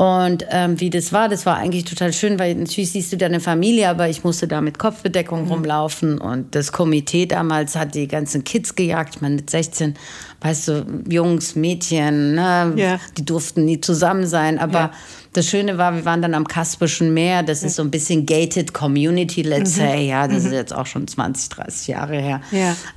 [0.00, 3.38] Und ähm, wie das war, das war eigentlich total schön, weil natürlich siehst du deine
[3.38, 5.50] Familie, aber ich musste da mit Kopfbedeckung mhm.
[5.50, 6.18] rumlaufen.
[6.18, 9.16] Und das Komitee damals hat die ganzen Kids gejagt.
[9.16, 9.96] Ich meine, mit 16,
[10.40, 12.72] weißt du, Jungs, Mädchen, ne?
[12.76, 12.98] ja.
[13.18, 14.58] die durften nie zusammen sein.
[14.58, 14.92] Aber ja.
[15.34, 17.42] das Schöne war, wir waren dann am Kaspischen Meer.
[17.42, 17.66] Das ja.
[17.66, 19.80] ist so ein bisschen gated Community, let's mhm.
[19.82, 20.08] say.
[20.08, 20.46] Ja, das mhm.
[20.46, 22.40] ist jetzt auch schon 20, 30 Jahre her.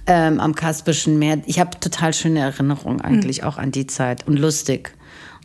[0.07, 1.39] Ähm, am Kaspischen Meer.
[1.47, 3.47] Ich habe total schöne Erinnerungen eigentlich mhm.
[3.49, 4.93] auch an die Zeit und lustig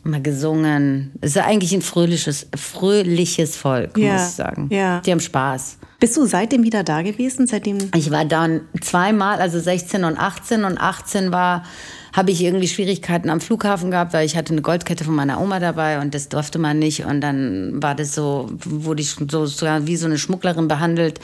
[0.03, 1.11] mal gesungen.
[1.21, 4.67] Es ist eigentlich ein fröhliches, fröhliches Volk, ja, muss ich sagen.
[4.71, 5.01] Ja.
[5.01, 5.77] Die haben Spaß.
[5.99, 7.45] Bist du seitdem wieder da gewesen?
[7.47, 11.63] Seitdem ich war dann zweimal, also 16 und 18 und 18 war
[12.13, 15.59] habe ich irgendwie Schwierigkeiten am Flughafen gehabt, weil ich hatte eine Goldkette von meiner Oma
[15.59, 17.05] dabei und das durfte man nicht.
[17.05, 21.19] Und dann war das so, wurde ich so sogar wie so eine Schmugglerin behandelt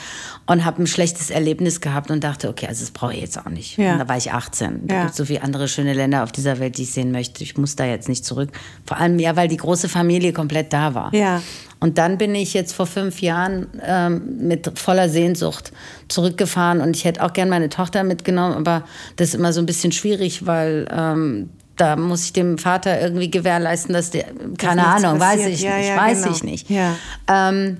[0.45, 3.49] und habe ein schlechtes Erlebnis gehabt und dachte, okay, also das brauche ich jetzt auch
[3.49, 3.77] nicht.
[3.77, 3.93] Ja.
[3.93, 4.87] Und da war ich 18.
[4.87, 5.01] Da ja.
[5.01, 7.43] gibt es so viele andere schöne Länder auf dieser Welt, die ich sehen möchte.
[7.43, 8.49] Ich muss da jetzt nicht zurück.
[8.85, 11.13] Vor allem ja, weil die große Familie komplett da war.
[11.13, 11.41] Ja.
[11.85, 15.71] Und dann bin ich jetzt vor fünf Jahren ähm, mit voller Sehnsucht
[16.07, 19.67] zurückgefahren und ich hätte auch gern meine Tochter mitgenommen, aber das ist immer so ein
[19.67, 24.25] bisschen schwierig, weil ähm, da muss ich dem Vater irgendwie gewährleisten, dass der,
[24.57, 26.35] keine dass Ahnung, weiß ich ja, nicht, ja, weiß genau.
[26.35, 26.69] ich nicht.
[26.71, 26.95] Ja.
[27.27, 27.77] Ähm,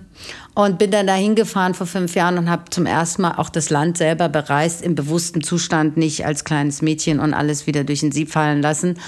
[0.54, 3.72] und bin dann dahin gefahren vor fünf Jahren und habe zum ersten Mal auch das
[3.72, 8.12] Land selber bereist, im bewussten Zustand, nicht als kleines Mädchen und alles wieder durch den
[8.12, 9.00] Sieb fallen lassen.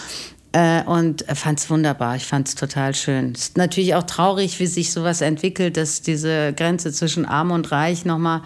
[0.57, 2.15] Äh, und fand es wunderbar.
[2.15, 3.33] Ich fand es total schön.
[3.35, 7.71] Es ist natürlich auch traurig, wie sich sowas entwickelt, dass diese Grenze zwischen Arm und
[7.71, 8.41] Reich nochmal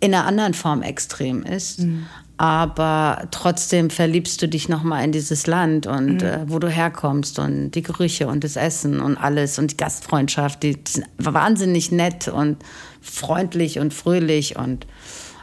[0.00, 1.80] in einer anderen Form extrem ist.
[1.80, 2.06] Mhm.
[2.38, 6.26] Aber trotzdem verliebst du dich nochmal in dieses Land und mhm.
[6.26, 10.62] äh, wo du herkommst und die Gerüche und das Essen und alles und die Gastfreundschaft.
[10.62, 12.56] Die, die sind wahnsinnig nett und
[13.02, 14.86] freundlich und fröhlich und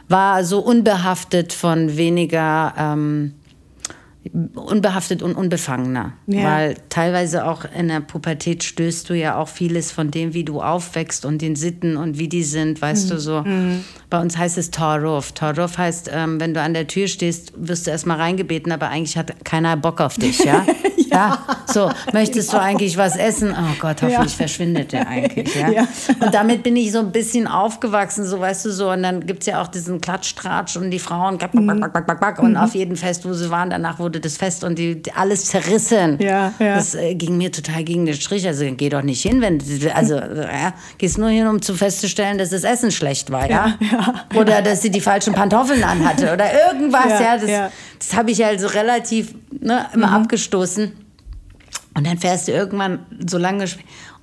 [0.08, 2.74] war so unbehaftet von weniger.
[2.76, 3.34] Ähm,
[4.32, 6.14] unbehaftet und unbefangener.
[6.26, 6.44] Ja.
[6.44, 10.62] Weil teilweise auch in der Pubertät stößt du ja auch vieles von dem, wie du
[10.62, 13.10] aufwächst und den Sitten und wie die sind, weißt mhm.
[13.10, 13.42] du so.
[13.42, 13.84] Mhm.
[14.08, 15.32] Bei uns heißt es Toruf.
[15.32, 19.18] Toruf heißt, ähm, wenn du an der Tür stehst, wirst du erstmal reingebeten, aber eigentlich
[19.18, 20.64] hat keiner Bock auf dich, ja?
[21.10, 21.38] ja.
[21.48, 21.56] ja.
[21.66, 22.62] So, möchtest genau.
[22.62, 23.50] du eigentlich was essen?
[23.50, 24.36] Oh Gott, hoffentlich ja.
[24.36, 25.70] verschwindet der eigentlich, ja?
[25.70, 25.88] ja?
[26.20, 28.90] Und damit bin ich so ein bisschen aufgewachsen, so weißt du so.
[28.90, 32.06] Und dann gibt es ja auch diesen Klatschtratsch und die Frauen, back, back, back, back,
[32.06, 32.38] back, back.
[32.38, 32.56] Und mhm.
[32.58, 36.18] auf jedem Fest, wo sie waren, danach wurde das Fest und die, alles zerrissen.
[36.20, 36.76] Ja, ja.
[36.76, 38.46] Das äh, ging mir total gegen den Strich.
[38.46, 39.60] Also geh doch nicht hin, wenn
[39.94, 43.74] also ja, gehst nur hin, um zu festzustellen, dass das Essen schlecht war, ja.
[43.80, 47.36] ja oder dass sie die falschen Pantoffeln anhatte oder irgendwas, ja.
[47.36, 50.14] das, das habe ich also relativ ne, immer mhm.
[50.14, 50.92] abgestoßen.
[51.96, 53.66] Und dann fährst du irgendwann so lange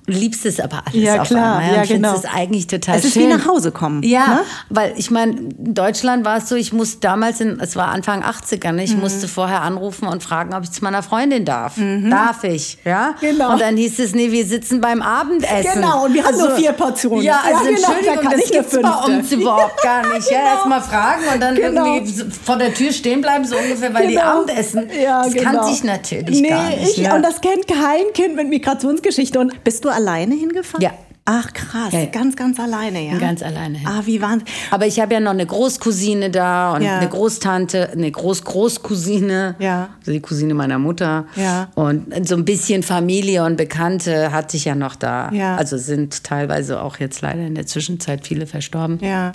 [0.06, 1.58] liebst es aber alles ja, auf klar.
[1.58, 1.74] einmal.
[1.74, 2.14] Ja, und genau.
[2.14, 3.24] es eigentlich total es ist schön.
[3.24, 4.02] wie nach Hause kommen.
[4.02, 4.40] Ja, ne?
[4.68, 8.24] weil ich meine, in Deutschland war es so, ich musste damals, in, es war Anfang
[8.24, 8.82] 80er, ne?
[8.82, 9.00] ich mhm.
[9.00, 11.76] musste vorher anrufen und fragen, ob ich zu meiner Freundin darf.
[11.76, 12.10] Mhm.
[12.10, 12.78] Darf ich?
[12.84, 13.14] Ja?
[13.20, 13.52] Genau.
[13.52, 15.74] Und dann hieß es, nee, wir sitzen beim Abendessen.
[15.74, 17.22] Genau, und wir haben also, nur vier Portionen.
[17.22, 20.28] Ja, also ja, genau, Entschuldigung, da das gibt es bei uns überhaupt gar nicht.
[20.28, 20.40] genau.
[20.40, 21.94] Ja, erst mal fragen und dann genau.
[21.94, 24.10] irgendwie vor der Tür stehen bleiben, so ungefähr, weil genau.
[24.10, 24.90] die Abendessen.
[25.00, 25.44] Ja, das genau.
[25.44, 26.82] kannte ich natürlich nee, gar nicht.
[26.82, 27.14] Ich, ja.
[27.14, 29.38] Und das kennt kein Kind mit Migrationsgeschichte.
[29.38, 30.62] Und bist du alleine hingefahren?
[30.62, 30.82] gefahren?
[30.82, 30.92] Ja.
[31.24, 32.06] Ach krass, ja.
[32.06, 33.16] ganz, ganz alleine, ja?
[33.16, 33.78] Ganz alleine.
[33.78, 33.90] Ja.
[33.90, 36.98] Ah, wie waren Aber ich habe ja noch eine Großcousine da und ja.
[36.98, 39.90] eine Großtante, eine Groß-Großcousine, ja.
[40.00, 41.26] also die Cousine meiner Mutter.
[41.36, 41.68] Ja.
[41.76, 45.30] Und so ein bisschen Familie und Bekannte hatte ich ja noch da.
[45.30, 45.54] Ja.
[45.54, 48.98] Also sind teilweise auch jetzt leider in der Zwischenzeit viele verstorben.
[49.00, 49.30] Ja.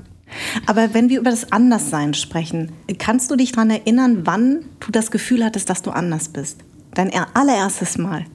[0.66, 5.10] Aber wenn wir über das Anderssein sprechen, kannst du dich daran erinnern, wann du das
[5.10, 6.60] Gefühl hattest, dass du anders bist?
[6.96, 8.26] Dein allererstes Mal.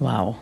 [0.00, 0.38] Wow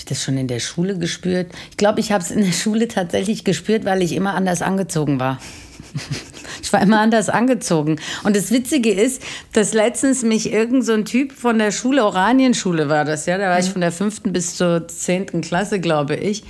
[0.00, 1.52] ich das schon in der Schule gespürt?
[1.70, 5.20] Ich glaube, ich habe es in der Schule tatsächlich gespürt, weil ich immer anders angezogen
[5.20, 5.38] war.
[6.62, 7.96] Ich war immer anders angezogen.
[8.22, 9.22] Und das Witzige ist,
[9.54, 13.48] dass letztens mich irgend so ein Typ von der Schule, Oranienschule war das, ja, da
[13.48, 13.72] war ich mhm.
[13.72, 16.44] von der fünften bis zur zehnten Klasse, glaube ich,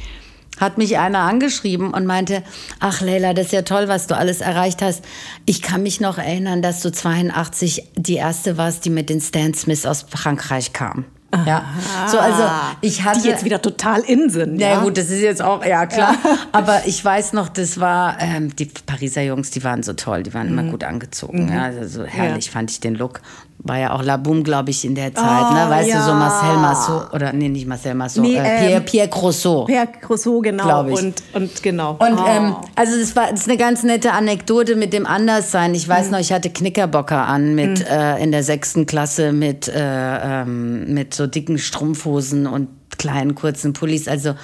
[0.58, 2.42] hat mich einer angeschrieben und meinte,
[2.80, 5.04] ach Leila, das ist ja toll, was du alles erreicht hast.
[5.46, 9.54] Ich kann mich noch erinnern, dass du 82 die erste warst, die mit den Stan
[9.54, 11.06] Smiths aus Frankreich kam.
[11.46, 11.64] Ja,
[12.08, 12.42] so also
[12.80, 14.60] ich hatte die jetzt wieder total in sind.
[14.60, 16.16] Ja, ja gut, das ist jetzt auch ja klar.
[16.24, 16.38] Ja.
[16.52, 20.34] Aber ich weiß noch, das war ähm, die Pariser Jungs, die waren so toll, die
[20.34, 20.58] waren mhm.
[20.58, 21.46] immer gut angezogen.
[21.46, 21.52] Mhm.
[21.52, 22.52] Ja, also herrlich ja.
[22.52, 23.20] fand ich den Look
[23.62, 25.66] war ja auch La Boom, glaube ich, in der Zeit, oh, ne?
[25.68, 25.98] Weißt ja.
[25.98, 29.64] du, so Marcel Marceau, oder nee, nicht Marcel Marceau, nee, äh, Pierre, ähm, Pierre Crousseau.
[29.64, 30.86] Pierre Crousseau, genau.
[30.86, 30.98] Ich.
[30.98, 31.96] Und, und genau.
[31.98, 32.26] Und oh.
[32.26, 35.74] ähm, also das war das ist eine ganz nette Anekdote mit dem Anderssein.
[35.74, 36.12] Ich weiß mhm.
[36.12, 37.86] noch, ich hatte Knickerbocker an mit mhm.
[37.86, 42.68] äh, in der sechsten Klasse mit, äh, ähm, mit so dicken Strumpfhosen und
[42.98, 44.08] kleinen kurzen Pullis.
[44.08, 44.34] Also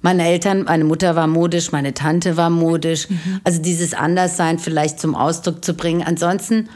[0.00, 3.10] meine Eltern, meine Mutter war modisch, meine Tante war modisch.
[3.10, 3.40] Mhm.
[3.44, 6.02] Also dieses Anderssein vielleicht zum Ausdruck zu bringen.
[6.06, 6.68] Ansonsten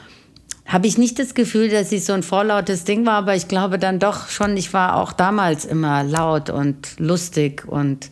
[0.70, 3.78] habe ich nicht das Gefühl, dass ich so ein vorlautes Ding war, aber ich glaube
[3.78, 8.08] dann doch schon, ich war auch damals immer laut und lustig und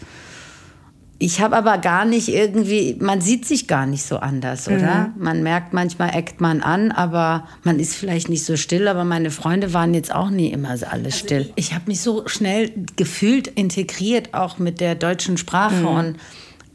[1.20, 5.12] ich habe aber gar nicht irgendwie, man sieht sich gar nicht so anders, oder?
[5.16, 5.24] Mhm.
[5.24, 8.86] Man merkt manchmal, eckt man an, aber man ist vielleicht nicht so still.
[8.86, 11.52] Aber meine Freunde waren jetzt auch nie immer so alles also still.
[11.56, 15.80] Ich, ich habe mich so schnell gefühlt integriert, auch mit der deutschen Sprache.
[15.80, 15.86] Mhm.
[15.86, 16.16] Und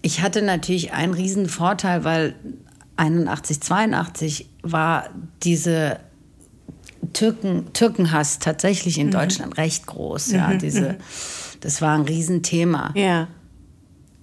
[0.01, 2.35] ich hatte natürlich einen riesen Vorteil, weil
[2.97, 5.09] 81, 82 war
[5.43, 5.99] diese
[7.11, 9.11] Türken, Türkenhass tatsächlich in mhm.
[9.11, 10.31] Deutschland recht groß.
[10.31, 10.59] Ja, mhm.
[10.59, 10.95] diese, mhm.
[11.59, 12.91] das war ein Riesenthema.
[12.95, 13.27] Ja.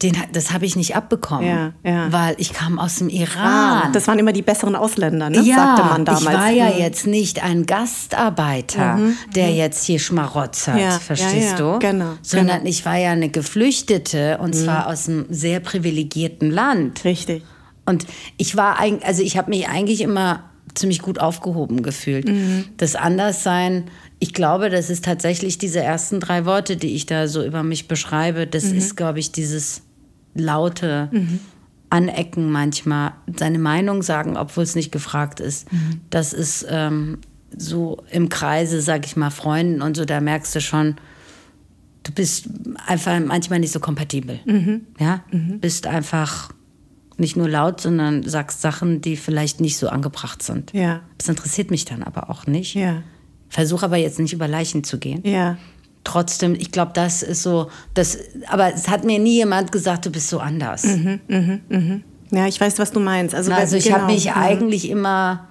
[0.03, 2.11] Den, das habe ich nicht abbekommen, ja, ja.
[2.11, 3.83] weil ich kam aus dem Iran.
[3.83, 5.43] Ah, das waren immer die besseren Ausländer, ne?
[5.43, 6.23] ja, sagte man damals.
[6.25, 6.79] Ich war ja mhm.
[6.79, 9.57] jetzt nicht ein Gastarbeiter, mhm, der mhm.
[9.57, 11.79] jetzt hier schmarotzert, ja, verstehst du?
[11.81, 12.71] Genau, Sondern genau.
[12.71, 17.05] ich war ja eine Geflüchtete und zwar aus einem sehr privilegierten Land.
[17.05, 17.43] Richtig.
[17.91, 18.07] Und
[18.39, 22.29] ich war eigentlich, also ich habe mich eigentlich immer ziemlich gut aufgehoben gefühlt.
[22.29, 22.65] Mhm.
[22.77, 23.85] Das Anderssein,
[24.19, 27.89] ich glaube, das ist tatsächlich diese ersten drei Worte, die ich da so über mich
[27.89, 28.47] beschreibe.
[28.47, 28.79] Das mhm.
[28.79, 29.83] ist, glaube ich, dieses
[30.35, 31.41] laute mhm.
[31.91, 35.71] Anecken manchmal, seine Meinung sagen, obwohl es nicht gefragt ist.
[35.73, 36.01] Mhm.
[36.09, 37.19] Das ist ähm,
[37.57, 40.97] so im Kreise, sag ich mal, Freunden und so, da merkst du schon,
[42.05, 42.49] du bist
[42.87, 44.39] einfach manchmal nicht so kompatibel.
[44.45, 44.87] Mhm.
[45.01, 45.59] Ja, mhm.
[45.59, 46.53] bist einfach
[47.21, 50.73] nicht nur laut, sondern sagst Sachen, die vielleicht nicht so angebracht sind.
[50.73, 51.01] Ja.
[51.19, 52.75] Das interessiert mich dann aber auch nicht.
[52.75, 53.03] Ja.
[53.49, 55.21] Versuche aber jetzt nicht über Leichen zu gehen.
[55.25, 55.59] Ja.
[56.03, 60.11] Trotzdem, ich glaube, das ist so, das, aber es hat mir nie jemand gesagt, du
[60.11, 60.85] bist so anders.
[60.85, 62.05] Mhm, mhm, mhm.
[62.31, 63.35] Ja, ich weiß, was du meinst.
[63.35, 63.99] Also, also ich genau.
[63.99, 64.37] habe mich mhm.
[64.37, 65.49] eigentlich immer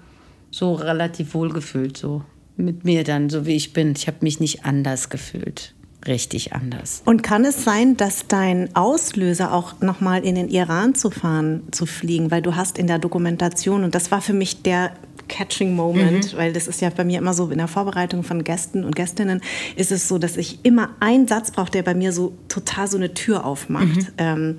[0.50, 2.24] so relativ wohl gefühlt, so
[2.58, 3.94] mit mir dann, so wie ich bin.
[3.96, 5.76] Ich habe mich nicht anders gefühlt
[6.10, 7.02] richtig anders.
[7.06, 11.86] Und kann es sein, dass dein Auslöser auch nochmal in den Iran zu fahren, zu
[11.86, 14.92] fliegen, weil du hast in der Dokumentation, und das war für mich der
[15.30, 16.38] Catching Moment, mhm.
[16.38, 19.42] weil das ist ja bei mir immer so in der Vorbereitung von Gästen und Gästinnen,
[19.78, 22.98] ist es so, dass ich immer einen Satz brauche, der bei mir so total so
[22.98, 23.86] eine Tür aufmacht.
[23.86, 24.08] Mhm.
[24.18, 24.58] Ähm,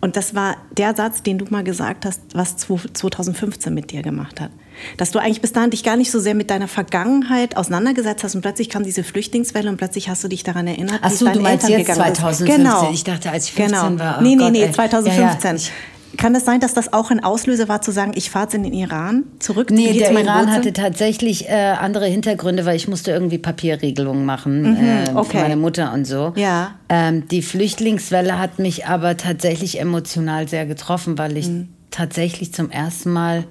[0.00, 4.40] und das war der Satz, den du mal gesagt hast, was 2015 mit dir gemacht
[4.40, 4.50] hat.
[4.96, 8.34] Dass du eigentlich bis dahin dich gar nicht so sehr mit deiner Vergangenheit auseinandergesetzt hast
[8.34, 11.30] und plötzlich kam diese Flüchtlingswelle und plötzlich hast du dich daran erinnert, Ach so, wie
[11.30, 12.48] es deinen Eltern jetzt gegangen 2015.
[12.48, 12.56] ist.
[12.56, 12.90] Genau.
[12.92, 14.04] Ich dachte, als ich 15 genau.
[14.04, 14.16] war.
[14.18, 15.56] Oh nee, nee, Gott, nee, 2015.
[15.56, 15.70] Ja, ja.
[16.16, 18.62] Kann das sein, dass das auch ein Auslöser war, zu sagen, ich fahre jetzt in
[18.62, 19.70] den Iran zurück?
[19.70, 24.76] Nee, der Iran hatte tatsächlich äh, andere Hintergründe, weil ich musste irgendwie Papierregelungen machen mhm,
[24.76, 25.30] äh, okay.
[25.30, 26.32] für meine Mutter und so.
[26.36, 26.74] Ja.
[26.88, 31.68] Ähm, die Flüchtlingswelle hat mich aber tatsächlich emotional sehr getroffen, weil ich mhm.
[31.90, 33.44] tatsächlich zum ersten Mal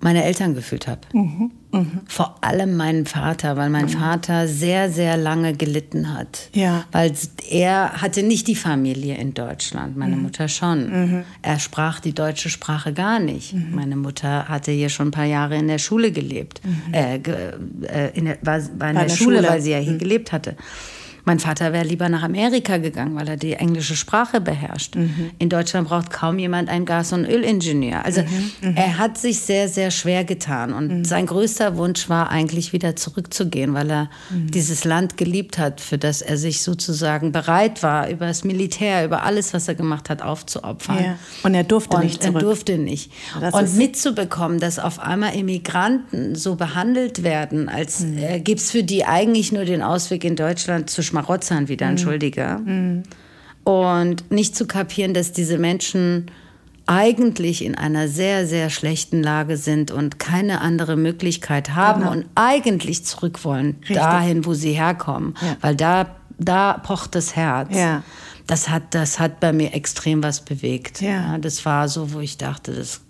[0.00, 1.00] meine Eltern gefühlt habe.
[1.12, 1.86] Mhm, mh.
[2.06, 3.90] Vor allem meinen Vater, weil mein mhm.
[3.90, 6.48] Vater sehr, sehr lange gelitten hat.
[6.54, 6.84] Ja.
[6.90, 7.12] Weil
[7.50, 10.22] er hatte nicht die Familie in Deutschland, meine mhm.
[10.22, 10.88] Mutter schon.
[10.88, 11.24] Mhm.
[11.42, 13.52] Er sprach die deutsche Sprache gar nicht.
[13.52, 13.74] Mhm.
[13.74, 16.62] Meine Mutter hatte hier schon ein paar Jahre in der Schule gelebt.
[16.64, 16.94] Mhm.
[16.94, 19.98] Äh, äh, in der, war, war in der, der Schule, Schule, weil sie ja hier
[19.98, 20.56] gelebt hatte.
[21.24, 24.96] Mein Vater wäre lieber nach Amerika gegangen, weil er die englische Sprache beherrscht.
[24.96, 25.30] Mhm.
[25.38, 28.04] In Deutschland braucht kaum jemand einen Gas- und Ölingenieur.
[28.04, 28.68] Also mhm.
[28.70, 28.76] Mhm.
[28.76, 30.72] er hat sich sehr, sehr schwer getan.
[30.72, 31.04] Und mhm.
[31.04, 34.50] sein größter Wunsch war eigentlich wieder zurückzugehen, weil er mhm.
[34.50, 39.22] dieses Land geliebt hat, für das er sich sozusagen bereit war, über das Militär, über
[39.22, 41.04] alles, was er gemacht hat, aufzuopfern.
[41.04, 41.18] Ja.
[41.42, 42.36] Und er durfte und nicht zurück.
[42.36, 43.12] Er durfte nicht.
[43.40, 48.18] Das und mitzubekommen, dass auf einmal Immigranten so behandelt werden, als mhm.
[48.18, 51.90] äh, gibt es für die eigentlich nur den Ausweg in Deutschland zu Schmarotzern wieder, mhm.
[51.90, 52.58] entschuldige.
[52.64, 53.02] Mhm.
[53.64, 56.30] Und nicht zu kapieren, dass diese Menschen
[56.86, 62.12] eigentlich in einer sehr, sehr schlechten Lage sind und keine andere Möglichkeit haben genau.
[62.12, 63.96] und eigentlich zurück wollen, Richtig.
[63.96, 65.34] dahin, wo sie herkommen.
[65.40, 65.56] Ja.
[65.60, 67.74] Weil da da pocht das Herz.
[67.76, 68.02] Ja.
[68.46, 71.00] Das hat, das hat bei mir extrem was bewegt.
[71.00, 71.38] Ja.
[71.38, 73.02] das war so, wo ich dachte, das,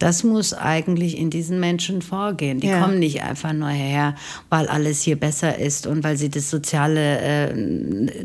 [0.00, 2.58] das muss eigentlich in diesen Menschen vorgehen.
[2.58, 2.80] Die Ja.
[2.80, 4.16] kommen nicht einfach nur her,
[4.48, 7.52] weil alles hier besser ist und weil sie das soziale, äh,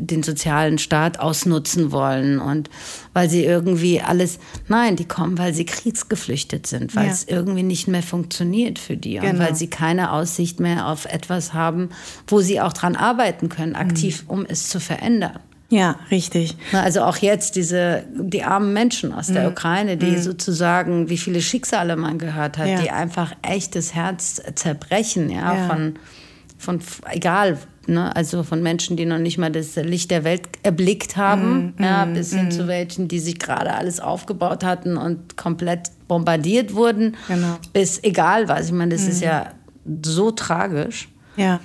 [0.00, 2.68] den sozialen Staat ausnutzen wollen und
[3.12, 4.38] weil sie irgendwie alles.
[4.68, 7.12] Nein, die kommen, weil sie kriegsgeflüchtet sind, weil Ja.
[7.12, 9.38] es irgendwie nicht mehr funktioniert für die und Genau.
[9.44, 11.90] weil sie keine Aussicht mehr auf etwas haben,
[12.26, 14.30] wo sie auch dran arbeiten können, aktiv, Mhm.
[14.30, 15.38] um es zu verändern.
[15.68, 16.56] Ja, richtig.
[16.72, 19.34] Also auch jetzt diese, die armen Menschen aus Mhm.
[19.34, 22.80] der Ukraine, die sozusagen, wie viele Schicksale man gehört hat, Ja.
[22.80, 25.66] die einfach echt das Herz zerbrechen, ja, Ja.
[25.66, 25.94] von,
[26.56, 31.16] von, egal, ne, also von Menschen, die noch nicht mal das Licht der Welt erblickt
[31.16, 31.84] haben, Mhm.
[31.84, 37.16] ja, bis hin zu welchen, die sich gerade alles aufgebaut hatten und komplett bombardiert wurden,
[37.26, 37.46] Genau.
[37.54, 37.56] Mhm.
[37.72, 38.66] bis egal was.
[38.66, 39.48] Ich meine, das ist ja
[40.04, 41.08] so tragisch.
[41.36, 41.58] Ja.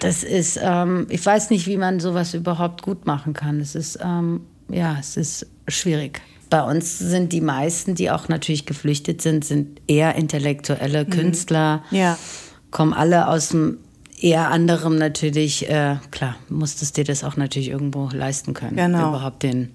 [0.00, 3.60] Das ist, ähm, ich weiß nicht, wie man sowas überhaupt gut machen kann.
[3.60, 6.20] Es ist, ähm, ja, es ist schwierig.
[6.50, 11.82] Bei uns sind die meisten, die auch natürlich geflüchtet sind, sind eher intellektuelle Künstler.
[11.90, 11.96] Mhm.
[11.96, 12.18] Ja.
[12.70, 13.78] Kommen alle aus dem
[14.20, 18.76] eher anderem natürlich, äh, klar, musstest dir das auch natürlich irgendwo leisten können.
[18.76, 19.08] Genau.
[19.10, 19.70] Überhaupt den,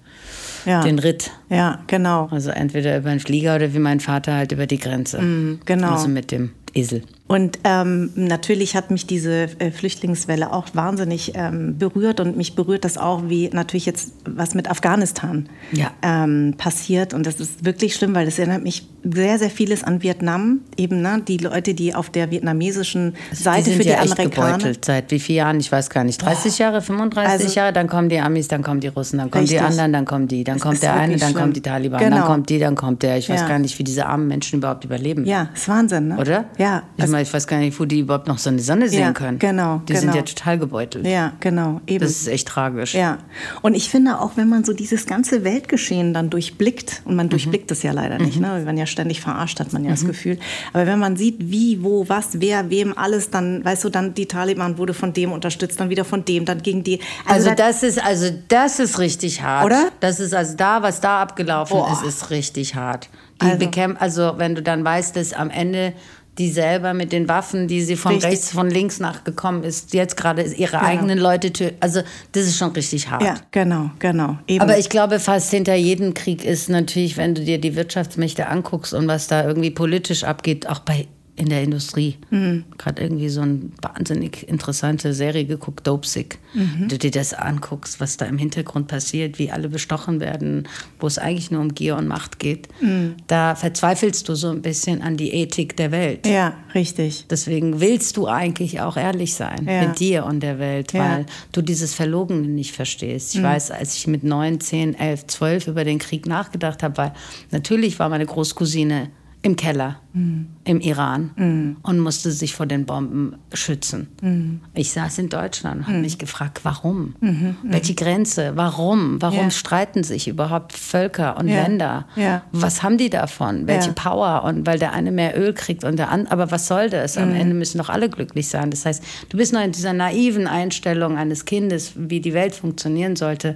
[0.64, 0.82] Ja.
[0.82, 1.30] den Ritt.
[1.50, 2.28] Ja, genau.
[2.30, 5.58] Also entweder über den Flieger oder wie mein Vater halt über die Grenze.
[5.64, 5.92] genau.
[5.92, 7.02] Also mit dem Esel.
[7.30, 12.84] Und ähm, natürlich hat mich diese äh, Flüchtlingswelle auch wahnsinnig ähm, berührt und mich berührt
[12.84, 15.92] das auch, wie natürlich jetzt was mit Afghanistan Ja.
[16.02, 17.14] ähm, passiert.
[17.14, 20.62] Und das ist wirklich schlimm, weil das erinnert mich sehr, sehr vieles an Vietnam.
[20.76, 21.22] Eben ne?
[21.26, 24.52] die Leute, die auf der vietnamesischen Seite die sind für die ja echt Amerikaner.
[24.58, 24.84] gebeutelt.
[24.84, 25.60] Seit wie vielen Jahren?
[25.60, 26.20] Ich weiß gar nicht.
[26.20, 27.72] 30 Jahre, 35 Also- Jahre?
[27.72, 29.70] Dann kommen die Amis, dann kommen die Russen, dann kommen die Richtig.
[29.70, 31.40] anderen, dann kommen die, dann Es kommt der eine, dann schlimm.
[31.42, 32.16] kommt die Taliban, Genau.
[32.16, 33.18] dann kommt die, dann kommt der.
[33.18, 33.46] Ich weiß Ja.
[33.48, 35.24] gar nicht, wie diese armen Menschen überhaupt überleben.
[35.24, 36.16] Ja, ist Wahnsinn, ne?
[36.18, 36.46] Oder?
[36.58, 36.82] Ja.
[36.96, 39.00] Ich also- meine, ich weiß gar nicht, wo die überhaupt noch so eine Sonne sehen
[39.00, 39.38] Ja, können.
[39.38, 40.16] genau, Die sind genau.
[40.16, 41.06] ja total gebeutelt.
[41.06, 41.80] ja, genau.
[41.86, 42.00] Eben.
[42.00, 42.94] Das ist echt tragisch.
[42.94, 43.18] Ja,
[43.62, 47.30] und ich finde auch, wenn man so dieses ganze Weltgeschehen dann durchblickt, und man Mhm.
[47.30, 48.48] durchblickt es ja leider nicht, ne?
[48.58, 50.38] wir werden ja ständig verarscht, hat man ja das Gefühl,
[50.72, 54.26] aber wenn man sieht, wie, wo, was, wer, wem alles, dann, weißt du, dann die
[54.26, 57.00] Taliban wurde von dem unterstützt, dann wieder von dem, dann gegen die.
[57.26, 59.66] Also da- das ist, also das ist richtig hart.
[59.66, 59.88] Oder?
[60.00, 61.92] Das ist also da, was da abgelaufen Boah.
[61.92, 63.08] ist, ist richtig hart.
[63.42, 65.92] Die Also- bekämpfen, also wenn du dann weißt, dass am Ende
[66.40, 68.30] die selber mit den Waffen, die sie von Richtig.
[68.30, 71.76] rechts, von links nachgekommen ist, jetzt gerade ihre eigenen Leute töten.
[71.80, 72.00] Also
[72.32, 73.22] das ist schon richtig hart.
[73.22, 74.38] Ja, genau, genau.
[74.46, 74.62] Eben.
[74.62, 78.94] Aber ich glaube, fast hinter jedem Krieg ist natürlich, wenn du dir die Wirtschaftsmächte anguckst
[78.94, 81.08] und was da irgendwie politisch abgeht, auch bei
[81.40, 82.16] in der Industrie.
[82.30, 82.64] Mhm.
[82.76, 86.38] Gerade irgendwie so eine wahnsinnig interessante Serie geguckt, Dopesick.
[86.52, 86.70] Mhm.
[86.80, 91.06] Wenn du dir das anguckst, was da im Hintergrund passiert, wie alle bestochen werden, wo
[91.06, 93.14] es eigentlich nur um Gier und Macht geht, Mhm.
[93.26, 96.26] da verzweifelst du so ein bisschen an die Ethik der Welt.
[96.26, 97.24] ja, richtig.
[97.30, 99.86] Deswegen willst du eigentlich auch ehrlich sein Ja.
[99.88, 101.00] mit dir und der Welt, Ja.
[101.00, 103.34] weil du dieses Verlogene nicht verstehst.
[103.34, 103.40] Mhm.
[103.40, 107.12] Ich weiß, als ich mit 9, 10, 11, 12 über den Krieg nachgedacht habe, weil
[107.50, 109.08] natürlich war meine Großcousine
[109.42, 110.48] im Keller Mhm.
[110.64, 114.08] im Iran und musste sich vor den Bomben schützen.
[114.20, 114.60] Mhm.
[114.74, 117.14] Ich saß in Deutschland und habe mich gefragt, warum?
[117.62, 118.52] Welche Grenze?
[118.56, 119.22] Warum?
[119.22, 119.50] Warum Ja.
[119.50, 121.62] streiten sich überhaupt Völker und Ja.
[121.62, 122.06] Länder?
[122.16, 122.42] Ja.
[122.52, 123.66] Was haben die davon?
[123.68, 123.92] Welche.
[123.92, 124.42] Power?
[124.44, 127.14] Und weil der eine mehr Öl kriegt und der andere, aber was soll das?
[127.16, 127.22] Mhm.
[127.22, 128.70] Am Ende müssen doch alle glücklich sein.
[128.72, 133.14] Das heißt, du bist noch in dieser naiven Einstellung eines Kindes, wie die Welt funktionieren
[133.14, 133.54] sollte.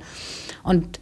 [0.62, 1.01] Und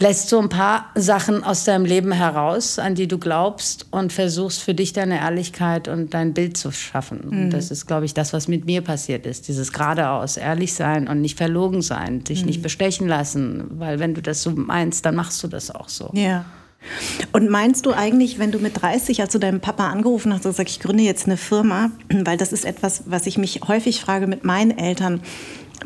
[0.00, 4.62] lässt so ein paar Sachen aus deinem Leben heraus, an die du glaubst und versuchst
[4.62, 7.20] für dich deine Ehrlichkeit und dein Bild zu schaffen.
[7.22, 7.42] Mhm.
[7.44, 9.46] Und das ist, glaube ich, das, was mit mir passiert ist.
[9.48, 12.46] Dieses geradeaus, ehrlich sein und nicht verlogen sein, dich Mhm.
[12.46, 16.10] nicht bestechen lassen, weil wenn du das so meinst, dann machst du das auch so.
[16.14, 16.46] Ja.
[17.32, 20.52] Und meinst du eigentlich, wenn du mit 30, als du deinem Papa angerufen hast und
[20.52, 24.26] gesagt, ich gründe jetzt eine Firma, weil das ist etwas, was ich mich häufig frage
[24.26, 25.20] mit meinen Eltern.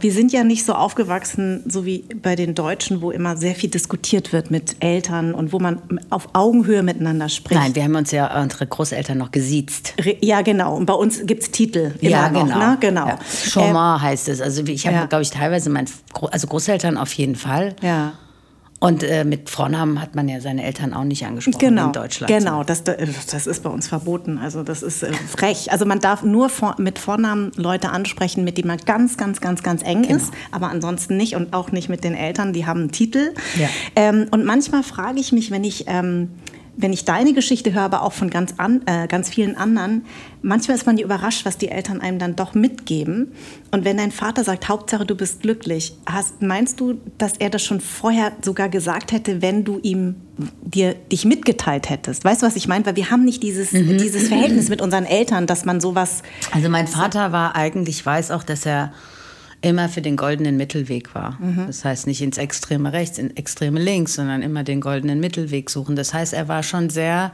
[0.01, 3.71] Wir sind ja nicht so aufgewachsen, so wie bei den Deutschen, wo immer sehr viel
[3.71, 5.81] diskutiert wird mit Eltern und wo man
[6.11, 7.61] auf Augenhöhe miteinander spricht.
[7.61, 9.95] Nein, wir haben uns ja unsere Großeltern noch gesiezt.
[10.01, 10.75] Re- Ja, genau.
[10.77, 11.93] Und bei uns gibt es Titel.
[12.01, 12.77] Immer noch, Ne?
[12.81, 13.07] genau.
[13.07, 13.19] Ja.
[13.53, 14.41] Chomar heißt es.
[14.41, 15.07] Also ich habe, ja.
[15.07, 17.75] glaube ich, teilweise mein, Gro- also Großeltern auf jeden Fall.
[17.83, 18.13] Ähm, ja.
[18.85, 22.29] Und äh, mit Vornamen hat man ja seine Eltern auch nicht angesprochen Genau, in Deutschland.
[22.33, 24.37] genau, das, das ist bei uns verboten.
[24.39, 25.73] Also das ist äh, frech.
[25.73, 29.63] Also man darf nur vor, mit Vornamen Leute ansprechen, mit denen man ganz, ganz, ganz,
[29.63, 30.17] ganz eng Genau.
[30.17, 32.53] ist, aber ansonsten nicht und auch nicht mit den Eltern.
[32.53, 33.33] Die haben einen Titel.
[33.59, 33.69] Ja.
[33.97, 36.29] Ähm, und manchmal frage ich mich, wenn ich ähm,
[36.77, 40.05] wenn ich deine Geschichte höre, aber auch von ganz, an, äh, ganz vielen anderen,
[40.43, 43.33] manchmal ist man ja überrascht, was die Eltern einem dann doch mitgeben.
[43.71, 47.63] Und wenn dein Vater sagt, Hauptsache du bist glücklich, hast, meinst du, dass er das
[47.65, 50.17] schon vorher sogar gesagt hätte, wenn du ihm
[50.63, 52.25] dir dich mitgeteilt hättest?
[52.25, 52.85] Weißt du, was ich meine?
[52.87, 53.99] Weil wir haben nicht dieses, Mhm.
[53.99, 56.23] dieses Verhältnis mit unseren Eltern, dass man sowas.
[56.51, 58.93] Also mein Vater war eigentlich, ich weiß auch, dass er
[59.65, 61.39] immer für den goldenen Mittelweg war.
[61.41, 61.67] Mhm.
[61.67, 65.97] Das heißt nicht ins extreme rechts, ins extreme links, sondern immer den goldenen Mittelweg suchen.
[65.97, 67.33] Das heißt, er war schon sehr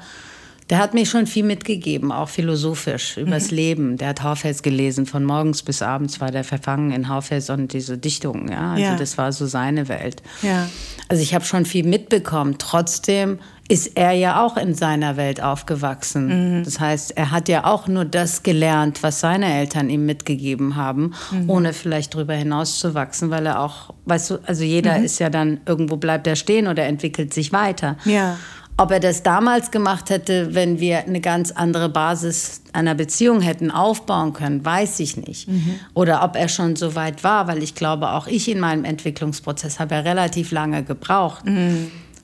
[0.70, 3.56] der hat mir schon viel mitgegeben, auch philosophisch, übers mhm.
[3.56, 3.96] Leben.
[3.98, 7.98] Der hat Haufels gelesen, von morgens bis abends war der verfangen in Haufels und diese
[7.98, 8.48] Dichtungen.
[8.48, 8.70] Ja?
[8.72, 8.96] Also ja.
[8.96, 10.22] das war so seine Welt.
[10.42, 10.68] Ja.
[11.08, 12.54] Also ich habe schon viel mitbekommen.
[12.58, 13.40] Trotzdem
[13.70, 16.58] ist er ja auch in seiner Welt aufgewachsen.
[16.58, 16.64] Mhm.
[16.64, 21.14] Das heißt, er hat ja auch nur das gelernt, was seine Eltern ihm mitgegeben haben,
[21.30, 21.48] mhm.
[21.48, 25.04] ohne vielleicht darüber hinaus zu wachsen, weil er auch, weißt du, also jeder mhm.
[25.04, 27.96] ist ja dann, irgendwo bleibt er stehen oder entwickelt sich weiter.
[28.06, 28.38] Ja.
[28.76, 33.70] Ob er das damals gemacht hätte, wenn wir eine ganz andere Basis einer Beziehung hätten
[33.70, 35.46] aufbauen können, weiß ich nicht.
[35.46, 35.78] Mhm.
[35.94, 39.78] Oder ob er schon so weit war, weil ich glaube, auch ich in meinem Entwicklungsprozess
[39.78, 41.44] habe ja relativ lange gebraucht.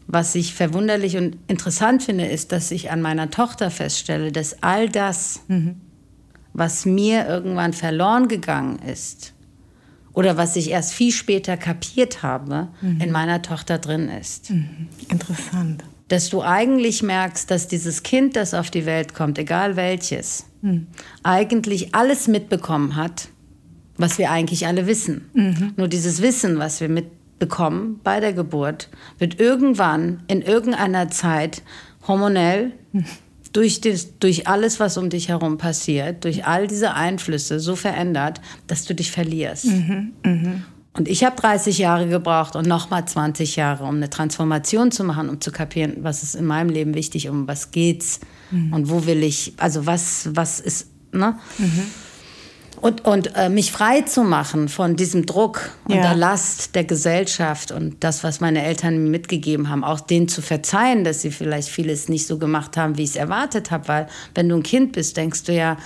[0.06, 4.88] Was ich verwunderlich und interessant finde, ist, dass ich an meiner Tochter feststelle, dass all
[4.88, 5.80] das, mhm.
[6.52, 9.32] was mir irgendwann verloren gegangen ist,
[10.12, 13.00] oder was ich erst viel später kapiert habe, mhm.
[13.00, 14.50] in meiner Tochter drin ist.
[14.50, 14.88] Mhm.
[15.10, 20.46] Interessant dass du eigentlich merkst, dass dieses Kind, das auf die Welt kommt, egal welches,
[20.62, 20.86] mhm.
[21.22, 23.28] eigentlich alles mitbekommen hat,
[23.96, 25.30] was wir eigentlich alle wissen.
[25.34, 25.72] Mhm.
[25.76, 26.88] Nur dieses Wissen, was wir
[27.36, 31.62] mitbekommen bei der Geburt, wird irgendwann in irgendeiner Zeit
[32.06, 32.72] hormonell
[33.52, 38.40] durch, das, durch alles, was um dich herum passiert, durch all diese Einflüsse so verändert,
[38.66, 39.66] dass du dich verlierst.
[39.66, 40.12] Mhm.
[40.24, 40.64] Mhm.
[40.94, 45.28] Und ich habe 30 Jahre gebraucht und nochmal 20 Jahre, um eine Transformation zu machen,
[45.28, 48.20] um zu kapieren, was ist in meinem Leben wichtig, um was geht's
[48.50, 48.72] mhm.
[48.72, 51.38] und wo will ich, also was, was ist, ne?
[51.58, 51.82] Mhm.
[52.80, 56.02] Und, und äh, mich frei zu machen von diesem Druck und ja.
[56.02, 60.42] der Last der Gesellschaft und das, was meine Eltern mir mitgegeben haben, auch denen zu
[60.42, 63.88] verzeihen, dass sie vielleicht vieles nicht so gemacht haben, wie ich es erwartet habe.
[63.88, 65.76] Weil wenn du ein Kind bist, denkst du ja,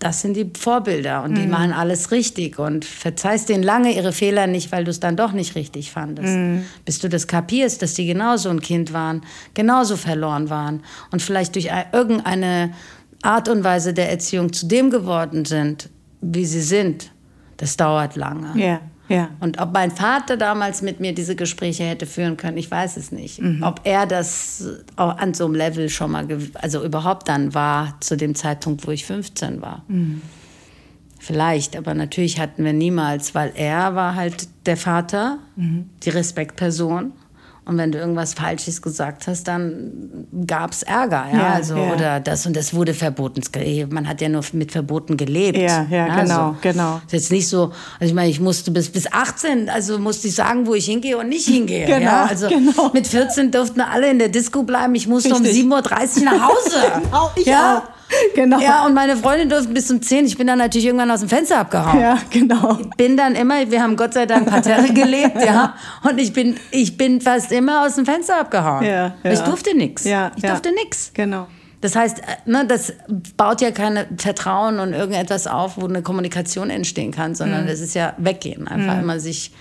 [0.00, 1.50] das sind die Vorbilder und die mhm.
[1.50, 5.32] machen alles richtig und verzeihst denen lange ihre Fehler nicht, weil du es dann doch
[5.32, 6.36] nicht richtig fandest.
[6.36, 6.64] Mhm.
[6.86, 9.22] Bis du das kapierst, dass die genauso ein Kind waren,
[9.52, 12.72] genauso verloren waren und vielleicht durch irgendeine
[13.22, 15.90] Art und Weise der Erziehung zu dem geworden sind,
[16.20, 17.12] wie sie sind.
[17.56, 18.58] Das dauert lange.
[18.60, 18.80] Ja.
[19.10, 19.30] Ja.
[19.40, 23.10] Und ob mein Vater damals mit mir diese Gespräche hätte führen können, ich weiß es
[23.10, 23.42] nicht.
[23.42, 23.60] Mhm.
[23.64, 24.64] Ob er das
[24.94, 28.92] auch an so einem Level schon mal, also überhaupt dann war, zu dem Zeitpunkt, wo
[28.92, 29.82] ich 15 war.
[29.88, 30.22] Mhm.
[31.18, 35.90] Vielleicht, aber natürlich hatten wir niemals, weil er war halt der Vater, mhm.
[36.04, 37.12] die Respektperson.
[37.70, 41.24] Und wenn du irgendwas Falsches gesagt hast, dann gab es Ärger.
[41.32, 41.38] Ja?
[41.38, 41.92] ja also, ja.
[41.92, 43.42] Oder das und das wurde verboten.
[43.90, 45.56] Man hat ja nur mit Verboten gelebt.
[45.56, 47.00] Ja, ja, ja genau, also, genau.
[47.06, 50.34] Ist jetzt nicht so, also ich meine, ich musste bis, bis 18, also musste ich
[50.34, 51.86] sagen, wo ich hingehe und nicht hingehe.
[51.86, 52.24] genau, ja?
[52.24, 52.90] Also genau.
[52.92, 54.96] mit 14 durften alle in der Disco bleiben.
[54.96, 55.62] Ich musste Richtig.
[55.62, 56.76] um 7.30 Uhr nach Hause.
[57.04, 57.78] genau, ich ja?
[57.78, 57.99] auch.
[58.34, 58.60] Genau.
[58.60, 60.26] Ja, und meine Freundin durfte bis zum 10.
[60.26, 62.00] Ich bin dann natürlich irgendwann aus dem Fenster abgehauen.
[62.00, 62.78] Ja, genau.
[62.80, 65.74] Ich bin dann immer, wir haben Gott sei Dank Parterre gelebt, ja.
[66.08, 68.84] Und ich bin, ich bin fast immer aus dem Fenster abgehauen.
[68.84, 69.32] Ja, ja.
[69.32, 70.04] Ich durfte nichts.
[70.04, 70.74] Ja, ich durfte ja.
[70.74, 71.10] nichts.
[71.14, 71.46] Genau.
[71.80, 72.92] Das heißt, äh, ne, das
[73.36, 77.68] baut ja kein Vertrauen und irgendetwas auf, wo eine Kommunikation entstehen kann, sondern mhm.
[77.68, 78.68] das ist ja weggehen.
[78.68, 79.02] Einfach mhm.
[79.02, 79.52] immer sich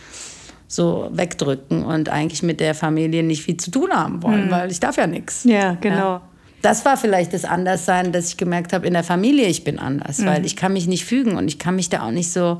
[0.67, 4.51] so wegdrücken und eigentlich mit der Familie nicht viel zu tun haben wollen, mhm.
[4.51, 5.43] weil ich darf ja nichts.
[5.45, 5.95] Ja, genau.
[5.95, 6.21] Ja
[6.61, 10.19] das war vielleicht das Anderssein, dass ich gemerkt habe, in der Familie, ich bin anders,
[10.19, 10.25] mhm.
[10.25, 12.59] weil ich kann mich nicht fügen und ich kann mich da auch nicht so,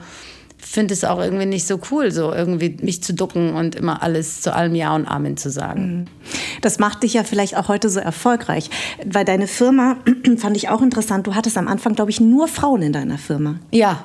[0.58, 4.42] finde es auch irgendwie nicht so cool, so irgendwie mich zu ducken und immer alles
[4.42, 5.82] zu allem Ja und Amen zu sagen.
[5.82, 6.06] Mhm.
[6.62, 8.70] Das macht dich ja vielleicht auch heute so erfolgreich,
[9.06, 9.98] weil deine Firma,
[10.38, 13.56] fand ich auch interessant, du hattest am Anfang, glaube ich, nur Frauen in deiner Firma.
[13.72, 14.04] Ja,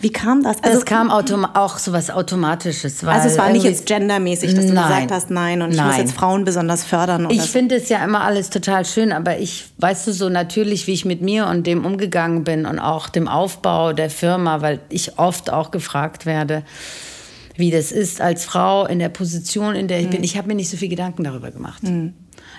[0.00, 0.62] wie kam das?
[0.62, 3.04] Also, es kam auch so was Automatisches.
[3.04, 5.88] also es war nicht jetzt gendermäßig, dass du nein, gesagt hast, nein, und ich nein.
[5.88, 7.28] muss jetzt Frauen besonders fördern.
[7.30, 10.92] ich finde es ja immer alles total schön, aber ich, weißt du, so natürlich, wie
[10.92, 15.18] ich mit mir und dem umgegangen bin und auch dem Aufbau der Firma, weil ich
[15.18, 16.62] oft auch gefragt werde,
[17.56, 20.10] wie das ist als Frau in der Position, in der ich mhm.
[20.10, 20.24] bin.
[20.24, 21.82] Ich habe mir nicht so viel Gedanken darüber gemacht.
[21.82, 22.14] Mhm.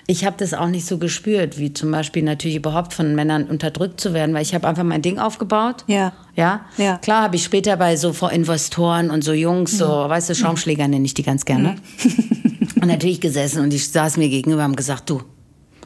[0.06, 4.00] Ich habe das auch nicht so gespürt, wie zum Beispiel natürlich überhaupt von Männern unterdrückt
[4.00, 5.84] zu werden, weil ich habe einfach mein Ding aufgebaut.
[5.86, 6.12] Ja.
[6.34, 6.62] Ja.
[6.76, 6.98] ja.
[6.98, 10.08] Klar habe ich später bei so Investoren und so Jungs, so, mhm.
[10.10, 11.76] weißt du, Schaumschläger nenne ich die ganz gerne.
[12.02, 12.68] Mhm.
[12.82, 15.22] und natürlich gesessen und die saßen mir gegenüber und haben gesagt, du,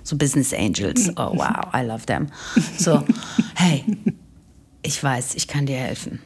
[0.02, 2.28] so Business Angels, oh wow, I love them.
[2.78, 3.02] So,
[3.54, 3.84] hey,
[4.82, 6.20] ich weiß, ich kann dir helfen.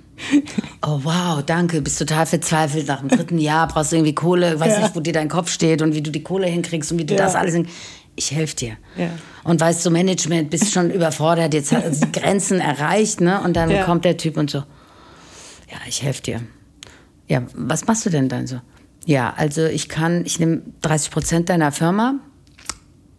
[0.82, 4.72] Oh wow, danke, bist total verzweifelt nach dem dritten Jahr, brauchst du irgendwie Kohle, weiß
[4.74, 4.80] ja.
[4.80, 7.14] nicht, wo dir dein Kopf steht und wie du die Kohle hinkriegst und wie du
[7.14, 7.24] ja.
[7.24, 7.78] das alles hinkriegst.
[8.16, 8.76] Ich helfe dir.
[8.96, 9.10] Ja.
[9.44, 13.40] Und weißt du, Management, bist schon überfordert, jetzt hat die Grenzen erreicht, ne?
[13.42, 16.40] Und dann kommt der Typ und so, ja, ich helfe dir.
[17.28, 18.60] Ja, was machst du denn dann so?
[19.06, 22.16] Ja, also ich kann, ich nehme 30 Prozent deiner Firma,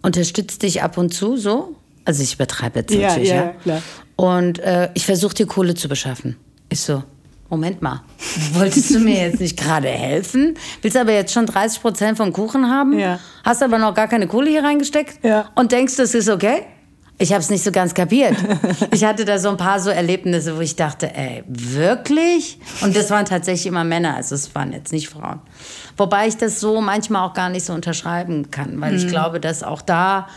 [0.02, 1.76] unterstütze dich ab und zu so.
[2.06, 3.36] Also ich übertreibe jetzt natürlich, ja.
[3.36, 3.54] ja.
[3.64, 3.82] Klar.
[4.16, 6.36] Und äh, ich versuche dir Kohle zu beschaffen.
[6.72, 7.03] Ich so,
[7.49, 8.01] Moment mal,
[8.53, 10.57] wolltest du mir jetzt nicht gerade helfen?
[10.82, 12.97] Willst aber jetzt schon 30 Prozent vom Kuchen haben?
[12.97, 13.19] Ja.
[13.43, 15.22] Hast aber noch gar keine Kohle hier reingesteckt?
[15.22, 15.49] Ja.
[15.55, 16.63] Und denkst, das ist okay?
[17.17, 18.38] Ich habe es nicht so ganz kapiert.
[18.93, 22.57] Ich hatte da so ein paar so Erlebnisse, wo ich dachte, ey, wirklich?
[22.82, 25.41] Und das waren tatsächlich immer Männer, also es waren jetzt nicht Frauen.
[25.97, 29.61] Wobei ich das so manchmal auch gar nicht so unterschreiben kann, weil ich glaube, dass
[29.61, 30.28] auch da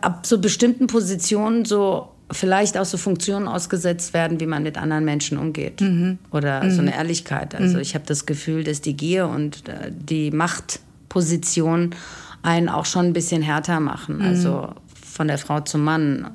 [0.00, 5.04] ab so bestimmten Positionen so vielleicht auch so Funktionen ausgesetzt werden, wie man mit anderen
[5.04, 5.82] Menschen umgeht.
[6.30, 7.54] Oder so eine Ehrlichkeit.
[7.54, 11.94] Also ich habe das Gefühl, dass die Gier und äh, die Machtposition
[12.42, 14.22] einen auch schon ein bisschen härter machen.
[14.22, 16.30] Also von der Frau zum Mann.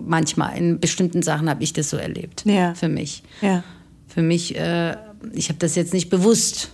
[0.00, 2.44] Manchmal in bestimmten Sachen habe ich das so erlebt.
[2.46, 2.72] Ja.
[2.74, 3.24] Für mich.
[3.40, 3.64] Ja.
[4.06, 4.96] Für mich, äh,
[5.32, 6.70] ich habe das jetzt nicht bewusst.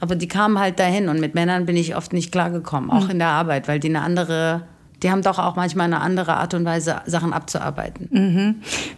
[0.00, 3.18] Aber die kamen halt dahin und mit Männern bin ich oft nicht klargekommen, auch in
[3.18, 4.62] der Arbeit, weil die eine andere,
[5.02, 8.08] die haben doch auch manchmal eine andere Art und Weise, Sachen abzuarbeiten.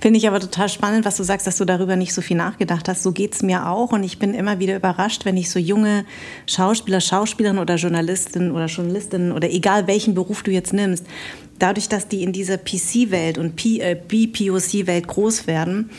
[0.01, 2.89] Finde ich aber total spannend, was du sagst, dass du darüber nicht so viel nachgedacht
[2.89, 3.03] hast.
[3.03, 3.93] So geht es mir auch.
[3.93, 6.05] Und ich bin immer wieder überrascht, wenn ich so junge
[6.47, 11.05] Schauspieler, Schauspielerinnen oder Journalistinnen oder Journalistinnen oder egal welchen Beruf du jetzt nimmst,
[11.59, 15.91] dadurch, dass die in dieser PC-Welt und äh, BPOC-Welt groß werden,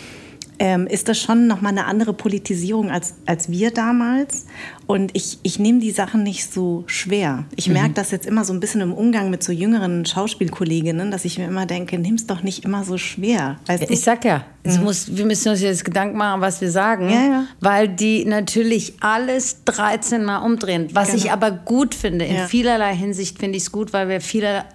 [0.61, 4.45] ähm, ist das schon nochmal eine andere Politisierung als, als wir damals.
[4.91, 7.45] Und ich, ich nehme die Sachen nicht so schwer.
[7.55, 11.25] Ich merke das jetzt immer so ein bisschen im Umgang mit so jüngeren Schauspielkolleginnen, dass
[11.25, 13.57] ich mir immer denke, nimm's doch nicht immer so schwer.
[13.67, 13.93] Weißt du?
[13.93, 17.21] Ich sag ja, es muss, wir müssen uns jetzt Gedanken machen, was wir sagen, Ja,
[17.21, 17.43] ja.
[17.61, 20.89] weil die natürlich alles 13 Mal umdrehen.
[20.93, 21.33] Was ich Genau.
[21.33, 22.45] aber gut finde, in Ja.
[22.47, 24.65] vielerlei Hinsicht finde ich es gut, weil wir viele,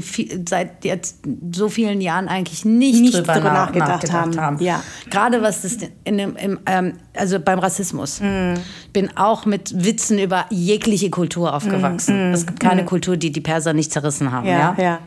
[0.00, 1.18] viel- seit jetzt
[1.52, 4.60] so vielen Jahren eigentlich nicht, Nicht drüber, drüber nach- nachgedacht haben.
[4.62, 4.82] Ja.
[5.10, 8.20] Gerade was das in dem, im, ähm, also beim Rassismus.
[8.20, 8.54] Mhm.
[8.86, 12.32] Ich bin auch mit Witzen über jegliche Kultur aufgewachsen.
[12.32, 14.46] Es gibt keine Kultur, die die Perser nicht zerrissen haben.
[14.46, 14.78] Ja, Mhm.
[14.78, 14.98] ja, ja.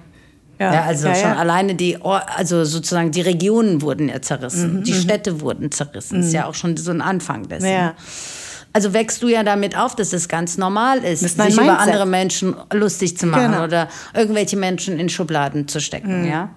[0.60, 5.40] Ja, ja, also schon alleine die, also sozusagen die Regionen wurden ja zerrissen, die Städte
[5.42, 6.22] wurden zerrissen.
[6.22, 7.70] Ist ja auch schon so ein Anfang dessen.
[7.72, 7.92] Mhm.
[8.74, 11.88] Also wächst du ja damit auf, dass es ganz normal ist, ist sich über Mindset.
[11.88, 13.64] andere Menschen lustig zu machen Genau.
[13.66, 16.50] oder irgendwelche Menschen in Schubladen zu stecken, ja.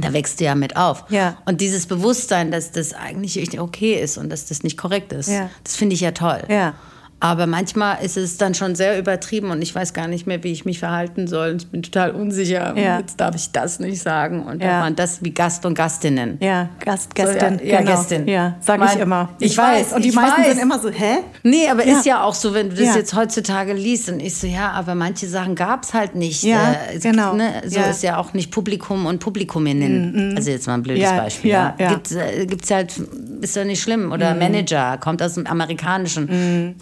[0.00, 1.04] Da wächst du ja mit auf.
[1.10, 1.36] Ja.
[1.44, 5.50] Und dieses Bewusstsein, dass das eigentlich okay ist und dass das nicht korrekt ist, Ja.
[5.64, 6.42] das finde ich ja toll.
[6.48, 6.74] Ja.
[7.22, 10.50] Aber manchmal ist es dann schon sehr übertrieben und ich weiß gar nicht mehr, wie
[10.52, 11.56] ich mich verhalten soll.
[11.56, 12.76] Ich bin total unsicher.
[12.76, 12.98] Ja.
[12.98, 14.68] Jetzt darf ich das nicht sagen und Ja.
[14.70, 16.38] darf man das wie Gast und Gastinnen.
[16.40, 17.60] Ja, Gast, Gästin.
[17.62, 17.90] ja, ja, genau.
[17.92, 18.26] Gästin.
[18.28, 19.28] Ja, sage Mein- ich immer.
[19.38, 20.48] Ich weiß, Und die ich meisten weiß.
[20.48, 21.18] sind immer so, hä?
[21.44, 24.46] Nee, aber ist ja auch so, wenn du das jetzt heutzutage liest und ich so,
[24.48, 26.42] ja, aber manche Sachen gab es halt nicht.
[26.42, 27.34] Ja, Äh, genau.
[27.34, 27.62] Ne?
[27.66, 30.34] So ist ja auch nicht Publikum und Publikuminnen.
[30.36, 31.50] Also jetzt mal ein blödes Beispiel.
[31.52, 31.90] ja, ja.
[31.90, 32.94] Gibt's, äh, gibt's halt,
[33.40, 34.10] ist ja nicht schlimm.
[34.12, 36.74] Oder Manager, kommt aus dem Amerikanischen.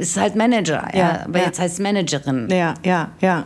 [0.00, 0.98] Ist halt Manager, ja.
[0.98, 1.44] Ja, aber ja.
[1.46, 2.48] jetzt heißt Managerin.
[2.50, 3.44] Ja, ja, ja.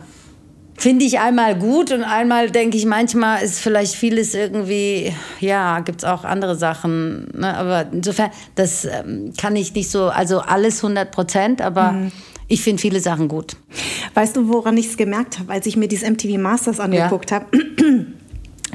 [0.75, 5.99] Finde ich einmal gut und einmal denke ich, manchmal ist vielleicht vieles irgendwie, ja, gibt
[5.99, 7.27] es auch andere Sachen.
[7.37, 7.55] Ne?
[7.55, 12.11] Aber insofern, das ähm, kann ich nicht so, also alles 100 Prozent, aber Mhm.
[12.47, 13.55] ich finde viele Sachen gut.
[14.15, 17.45] Weißt du, woran ich es gemerkt habe, als ich mir dieses MTV Masters angeguckt habe?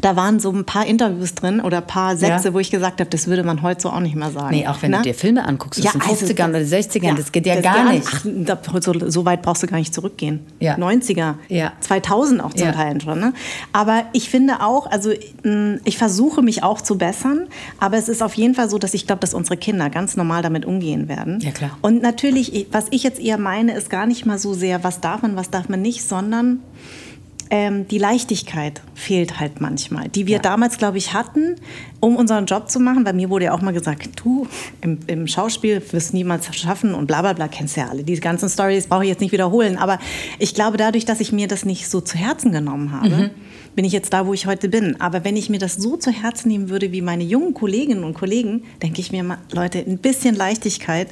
[0.00, 2.54] Da waren so ein paar Interviews drin oder ein paar Sätze, Ja.
[2.54, 4.50] wo ich gesagt habe, das würde man heute so auch nicht mehr sagen.
[4.54, 4.98] Nee, auch wenn Ne?
[4.98, 8.06] du dir Filme anguckst aus den 50ern oder 60ern, das geht ja gar nicht.
[8.10, 10.40] Ach, da, so, so weit brauchst du gar nicht zurückgehen.
[10.60, 10.76] Ja.
[10.76, 11.72] 90er, Ja.
[11.80, 12.72] 2000 auch zum Ja.
[12.72, 13.18] Teil schon.
[13.20, 13.32] Ne?
[13.72, 15.10] Aber ich finde auch, also
[15.42, 17.46] mh, ich versuche mich auch zu bessern,
[17.80, 20.42] aber es ist auf jeden Fall so, dass ich glaube, dass unsere Kinder ganz normal
[20.42, 21.40] damit umgehen werden.
[21.40, 21.70] Ja, klar.
[21.82, 25.00] Und natürlich, ich- was ich jetzt eher meine, ist gar nicht mal so sehr, was
[25.00, 26.60] darf man, was darf man nicht, sondern
[27.50, 30.42] ähm, die Leichtigkeit fehlt halt manchmal, die wir Ja.
[30.42, 31.56] damals, glaube ich, hatten,
[32.00, 33.04] um unseren Job zu machen.
[33.04, 34.46] Bei mir wurde ja auch mal gesagt, du
[34.80, 38.04] im, im Schauspiel wirst niemals schaffen und bla bla bla, kennst ja alle.
[38.04, 39.76] Diese ganzen Stories brauche ich jetzt nicht wiederholen.
[39.78, 39.98] Aber
[40.38, 43.30] ich glaube, dadurch, dass ich mir das nicht so zu Herzen genommen habe, Mhm.
[43.78, 45.00] Bin ich jetzt da, wo ich heute bin.
[45.00, 48.12] Aber wenn ich mir das so zu Herzen nehmen würde wie meine jungen Kolleginnen und
[48.12, 51.06] Kollegen, denke ich mir mal, Leute, ein bisschen Leichtigkeit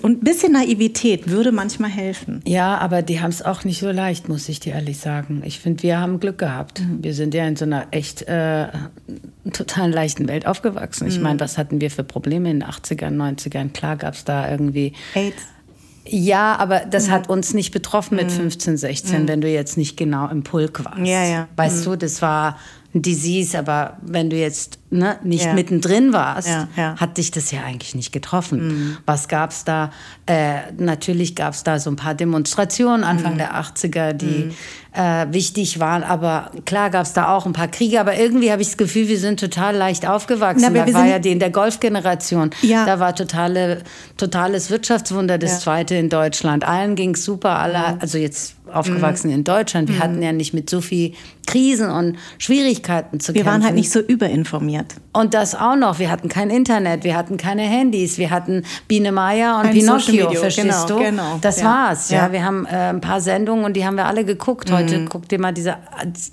[0.00, 2.40] und ein bisschen Naivität würde manchmal helfen.
[2.46, 5.42] Ja, aber die haben es auch nicht so leicht, muss ich dir ehrlich sagen.
[5.44, 6.80] Ich finde, wir haben Glück gehabt.
[6.80, 7.04] Mhm.
[7.04, 8.68] Wir sind ja in so einer echt äh,
[9.52, 11.04] total leichten Welt aufgewachsen.
[11.04, 11.10] Mhm.
[11.10, 13.74] Ich meine, was hatten wir für Probleme in den 80ern, 90ern?
[13.74, 15.42] Klar gab es da irgendwie AIDS.
[16.08, 16.90] Ja, aber Mhm.
[16.90, 20.84] das hat uns nicht betroffen mit 15, 16, wenn du jetzt nicht genau im Pulk
[20.84, 20.98] warst.
[21.06, 21.48] Ja, ja.
[21.56, 22.58] Weißt du, das war
[22.94, 25.52] ein Disease, aber wenn du jetzt ne, nicht Ja.
[25.54, 26.96] mittendrin warst, Ja, ja.
[26.96, 28.96] hat dich das ja eigentlich nicht getroffen.
[29.06, 29.90] Was gab's da?
[30.26, 34.52] Äh, natürlich gab's da so ein paar Demonstrationen Anfang der 80er, die
[34.92, 36.02] äh, wichtig waren.
[36.02, 38.00] Aber klar gab es da auch ein paar Kriege.
[38.00, 40.72] Aber irgendwie habe ich das Gefühl, wir sind total leicht aufgewachsen.
[40.72, 42.50] Na, da war ja die in der Golfgeneration.
[42.62, 43.82] Da war totale,
[44.16, 46.66] totales Wirtschaftswunder das zweite in Deutschland.
[46.66, 47.58] Allen ging es super.
[47.58, 49.88] Alle, also jetzt aufgewachsen in Deutschland.
[49.88, 51.12] Wir hatten ja nicht mit so viel
[51.46, 53.52] Krisen und Schwierigkeiten zu Wir kämpfen.
[53.52, 54.85] waren halt nicht so überinformiert.
[55.12, 55.98] Und das auch noch.
[55.98, 60.24] Wir hatten kein Internet, wir hatten keine Handys, wir hatten Biene Meier und Social Pinocchio,
[60.26, 61.04] Media, verstehst genau, du?
[61.04, 61.38] genau.
[61.40, 61.64] Das Ja.
[61.66, 62.10] war's.
[62.10, 62.18] Ja.
[62.18, 62.28] Ja.
[62.28, 62.32] Mhm.
[62.32, 64.70] wir haben äh, ein paar Sendungen und die haben wir alle geguckt.
[64.70, 65.76] Heute guckt ihr mal diese,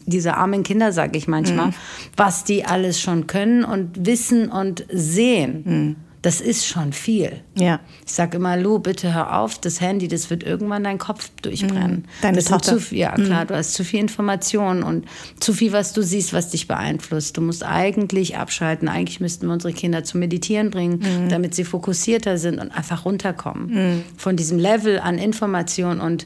[0.05, 1.71] diese armen Kinder, sag ich manchmal,
[2.17, 5.63] was die alles schon können und wissen und sehen.
[5.65, 5.95] Mhm.
[6.23, 7.41] Das ist schon viel.
[7.55, 7.81] Ja.
[8.05, 11.97] Ich sag immer, Lu, bitte hör auf, das Handy, das wird irgendwann deinen Kopf durchbrennen.
[11.97, 12.03] Mhm.
[12.21, 12.71] Deine das Tochter.
[12.73, 12.77] Mhm.
[12.77, 15.05] zu viel, ja klar, du hast zu viel Information und
[15.41, 17.35] zu viel, was du siehst, was dich beeinflusst.
[17.35, 18.87] Du musst eigentlich abschalten.
[18.87, 21.27] Eigentlich müssten wir unsere Kinder zum Meditieren bringen, Mhm.
[21.29, 26.25] damit sie fokussierter sind und einfach runterkommen von diesem Level an Information und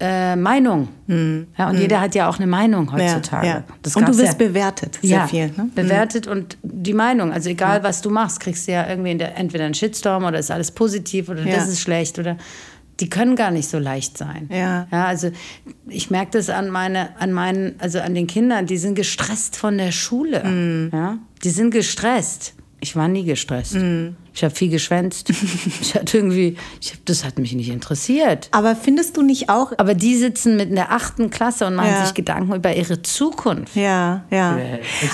[0.00, 0.88] äh, Meinung.
[1.58, 3.46] Ja, und jeder hat ja auch eine Meinung heutzutage.
[3.46, 3.64] Ja, ja.
[3.82, 5.46] Das und du wirst bewertet, sehr ja, viel.
[5.56, 5.70] Ne?
[5.74, 7.32] bewertet und die Meinung.
[7.32, 10.50] Also egal, was du machst, kriegst du ja irgendwie der, entweder einen Shitstorm oder ist
[10.50, 12.36] alles positiv oder das ist schlecht oder
[13.00, 14.48] die können gar nicht so leicht sein.
[14.52, 14.86] Ja.
[14.90, 15.30] ja also
[15.86, 19.78] ich merke das an meine, an meinen, also an den Kindern, die sind gestresst von
[19.78, 20.44] der Schule.
[20.44, 20.90] Mhm.
[20.92, 22.54] Ja, die sind gestresst.
[22.88, 23.74] Ich war nie gestresst.
[23.74, 24.16] Mhm.
[24.32, 25.28] Ich habe viel geschwänzt.
[25.80, 28.48] ich hatte irgendwie, ich hab, das hat mich nicht interessiert.
[28.52, 31.90] Aber findest du nicht auch, Aber die sitzen mit in der achten Klasse und machen
[31.90, 32.04] Ja.
[32.06, 33.76] sich Gedanken über ihre Zukunft.
[33.76, 34.56] Ja, ja.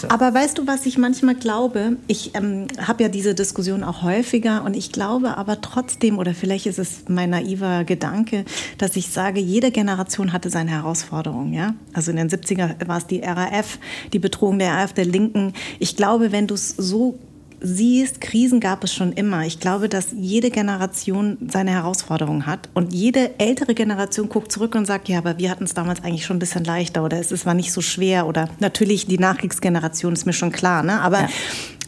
[0.08, 1.96] Aber weißt du, was ich manchmal glaube?
[2.06, 6.66] Ich ähm, habe ja diese Diskussion auch häufiger und ich glaube aber trotzdem, oder vielleicht
[6.66, 8.44] ist es mein naiver Gedanke,
[8.78, 11.52] dass ich sage, jede Generation hatte seine Herausforderungen.
[11.54, 11.74] Ja?
[11.92, 13.80] Also in den 70er war es die RAF,
[14.12, 15.54] die Bedrohung der RAF, der Linken.
[15.80, 17.18] Ich glaube, wenn du es so
[17.64, 19.46] siehst, Krisen gab es schon immer.
[19.46, 24.84] Ich glaube, dass jede Generation seine Herausforderungen hat und jede ältere Generation guckt zurück und
[24.86, 27.54] sagt, ja, aber wir hatten es damals eigentlich schon ein bisschen leichter oder es war
[27.54, 31.00] nicht so schwer oder natürlich die Nachkriegsgeneration ist mir schon klar, ne?
[31.00, 31.28] aber Ja.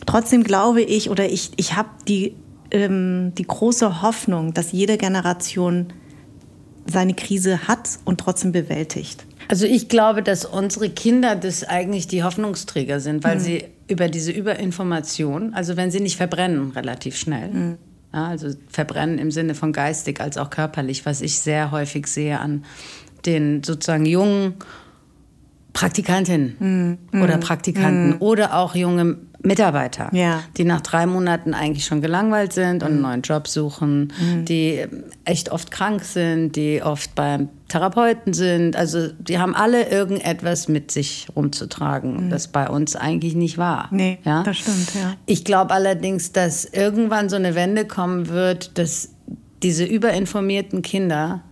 [0.06, 2.34] trotzdem glaube ich oder ich, ich habe die,
[2.70, 5.92] ähm, die große Hoffnung, dass jede Generation
[6.90, 9.26] seine Krise hat und trotzdem bewältigt.
[9.48, 14.32] Also ich glaube, dass unsere Kinder das eigentlich die Hoffnungsträger sind, weil sie über diese
[14.32, 17.78] Überinformation, also wenn sie nicht verbrennen relativ schnell,
[18.12, 22.40] ja, also verbrennen im Sinne von geistig als auch körperlich, was ich sehr häufig sehe
[22.40, 22.64] an
[23.24, 24.54] den sozusagen jungen
[25.72, 30.42] Praktikantinnen oder Praktikanten oder auch junge Mitarbeiter, Ja.
[30.56, 34.12] die nach drei Monaten eigentlich schon gelangweilt sind und einen neuen Job suchen,
[34.48, 34.84] die
[35.24, 38.76] echt oft krank sind, die oft beim Therapeuten sind.
[38.76, 43.88] Also die haben alle irgendetwas mit sich rumzutragen, das bei uns eigentlich nicht war.
[43.90, 44.42] Nee, ja?
[44.42, 45.14] das stimmt, ja.
[45.26, 49.10] Ich glaube allerdings, dass irgendwann so eine Wende kommen wird, dass
[49.62, 51.42] diese überinformierten Kinder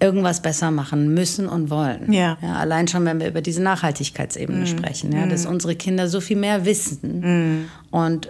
[0.00, 2.12] irgendwas besser machen müssen und wollen.
[2.12, 2.36] Ja.
[2.42, 6.64] allein schon, wenn wir über diese Nachhaltigkeitsebene sprechen, ja, dass unsere Kinder so viel mehr
[6.64, 7.68] wissen.
[7.90, 8.28] Und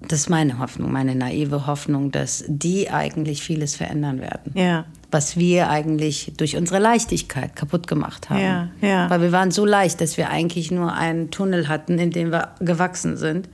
[0.00, 4.52] das ist meine Hoffnung, meine naive Hoffnung, dass die eigentlich vieles verändern werden.
[4.54, 4.84] Ja.
[5.10, 8.40] Was wir eigentlich durch unsere Leichtigkeit kaputt gemacht haben.
[8.40, 9.10] Ja, ja.
[9.10, 12.50] Weil wir waren so leicht, dass wir eigentlich nur einen Tunnel hatten, in dem wir
[12.60, 13.48] gewachsen sind.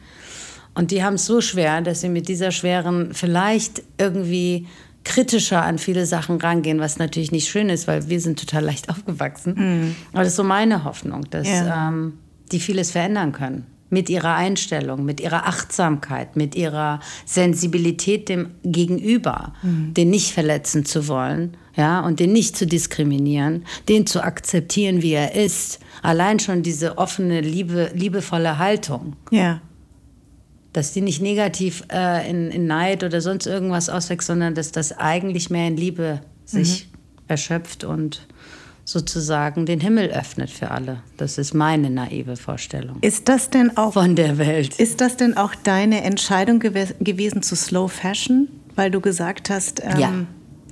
[0.75, 4.67] Und die haben es so schwer, dass sie mit dieser schweren vielleicht irgendwie
[5.05, 8.89] kritischer an viele Sachen rangehen, was natürlich nicht schön ist, weil wir sind total leicht
[8.91, 9.95] aufgewachsen.
[10.13, 11.89] Aber das ist so meine Hoffnung, dass Ja.
[11.89, 12.15] ähm,
[12.53, 13.67] die vieles verändern können.
[13.91, 21.07] Mit ihrer Einstellung, mit ihrer Achtsamkeit, mit ihrer Sensibilität dem Gegenüber, den nicht verletzen zu
[21.07, 25.81] wollen, ja, und den nicht zu diskriminieren, den zu akzeptieren, wie er ist.
[26.03, 29.61] Allein schon diese offene, liebe, liebevolle Haltung Ja.
[30.75, 34.93] Dass die nicht negativ äh, in, in Neid oder sonst irgendwas auswächst, sondern dass das
[34.93, 36.89] eigentlich mehr in Liebe sich
[37.29, 38.27] erschöpft und
[38.85, 40.99] sozusagen den Himmel öffnet für alle.
[41.17, 44.79] Das ist meine naive Vorstellung Ist das denn auch von der Welt.
[44.79, 49.81] Ist das denn auch deine Entscheidung gew gewesen zu Slow Fashion, weil du gesagt hast,
[49.83, 50.13] ähm, Ja.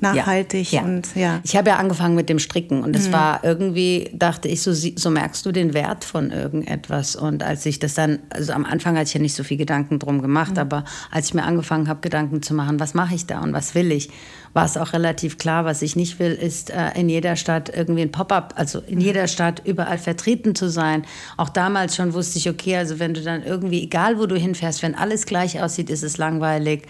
[0.03, 0.82] Nachhaltig Ja.
[0.82, 1.40] und ja.
[1.44, 5.11] Ich habe ja angefangen mit dem Stricken und es war irgendwie, dachte ich, so, so
[5.11, 7.16] merkst du den Wert von irgendetwas.
[7.16, 9.98] Und als ich das dann, also am Anfang hatte ich ja nicht so viel Gedanken
[9.98, 13.40] drum gemacht, aber als ich mir angefangen habe, Gedanken zu machen, was mache ich da
[13.40, 14.11] und was will ich,
[14.53, 18.03] war es auch relativ klar, was ich nicht will, ist äh, in jeder Stadt irgendwie
[18.03, 21.05] ein Pop-up, also in jeder Stadt überall vertreten zu sein.
[21.36, 24.82] Auch damals schon wusste ich, okay, also wenn du dann irgendwie, egal wo du hinfährst,
[24.82, 26.82] wenn alles gleich aussieht, ist es langweilig.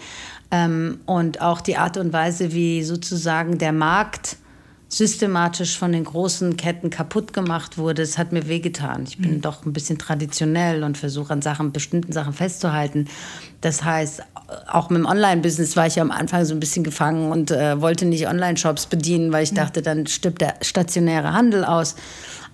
[0.53, 4.37] Ähm, und auch die Art und Weise, wie sozusagen der Markt
[4.87, 9.05] systematisch von den großen Ketten kaputt gemacht wurde, es hat mir wehgetan.
[9.07, 9.41] Ich bin mhm.
[9.41, 13.07] doch ein bisschen traditionell und versuche an Sachen, bestimmten Sachen festzuhalten.
[13.61, 14.21] Das heißt,
[14.67, 17.81] auch mit dem Online-Business war ich ja am Anfang so ein bisschen gefangen und äh,
[17.81, 21.95] wollte nicht Online-Shops bedienen, weil ich dachte, dann stirbt der stationäre Handel aus.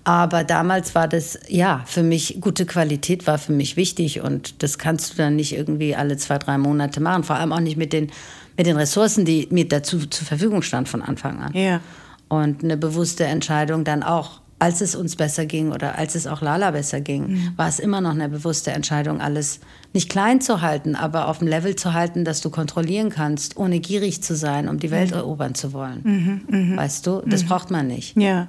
[0.04, 4.78] Aber damals war das, ja, für mich, gute Qualität war für mich wichtig und das
[4.78, 7.22] kannst du dann nicht irgendwie alle zwei, drei Monate machen.
[7.22, 8.10] Vor allem auch nicht mit den,
[8.56, 11.52] mit den Ressourcen, die mir dazu zur Verfügung standen von Anfang an.
[11.54, 11.80] Ja.
[12.28, 16.42] Und eine bewusste Entscheidung dann auch, als es uns besser ging oder als es auch
[16.42, 17.52] Lala besser ging, mhm.
[17.56, 19.60] war es immer noch eine bewusste Entscheidung, alles
[19.94, 23.80] nicht klein zu halten, aber auf dem Level zu halten, dass du kontrollieren kannst, ohne
[23.80, 25.16] gierig zu sein, um die Welt mhm.
[25.16, 26.00] erobern zu wollen.
[26.04, 26.76] Mhm, mh.
[26.76, 27.48] Weißt du, das mhm.
[27.48, 28.16] braucht man nicht.
[28.16, 28.48] Ja.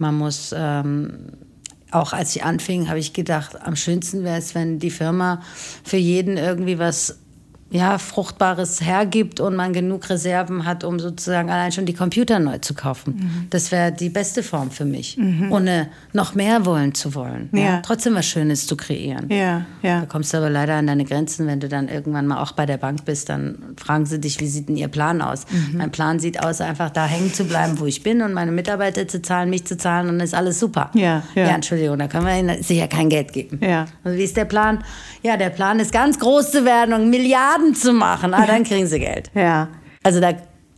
[0.00, 1.26] Man muss, ähm,
[1.90, 5.42] auch als ich anfing, habe ich gedacht, am schönsten wäre es, wenn die Firma
[5.84, 7.18] für jeden irgendwie was
[7.70, 12.58] ja, Fruchtbares hergibt und man genug Reserven hat, um sozusagen allein schon die Computer neu
[12.58, 13.14] zu kaufen.
[13.16, 13.46] Mhm.
[13.50, 15.52] Das wäre die beste Form für mich, mhm.
[15.52, 17.48] ohne noch mehr wollen zu wollen.
[17.52, 17.60] Ja.
[17.60, 17.80] ja.
[17.82, 19.28] Trotzdem was Schönes zu kreieren.
[19.30, 20.00] Ja, ja.
[20.00, 22.66] Da kommst du aber leider an deine Grenzen, wenn du dann irgendwann mal auch bei
[22.66, 25.46] der Bank bist, dann fragen sie dich, wie sieht denn ihr Plan aus?
[25.50, 25.78] Mhm.
[25.78, 29.06] Mein Plan sieht aus, einfach da hängen zu bleiben, wo ich bin und meine Mitarbeiter
[29.06, 30.90] zu zahlen, mich zu zahlen und dann ist alles super.
[30.94, 31.46] Ja, ja.
[31.46, 33.60] ja Entschuldigung, da können wir ihnen sicher kein Geld geben.
[33.62, 33.86] Ja.
[34.02, 34.82] Also wie ist der Plan?
[35.22, 38.64] Ja, der Plan ist ganz groß zu werden und Milliarden Milliarden zu machen, ah, dann
[38.64, 39.30] kriegen sie Geld.
[39.34, 39.68] Ja.
[40.02, 40.32] Also da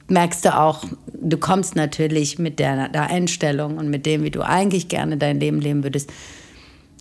[0.09, 4.43] merkst du auch, du kommst natürlich mit der, der Einstellung und mit dem, wie du
[4.43, 6.13] eigentlich gerne dein Leben leben würdest,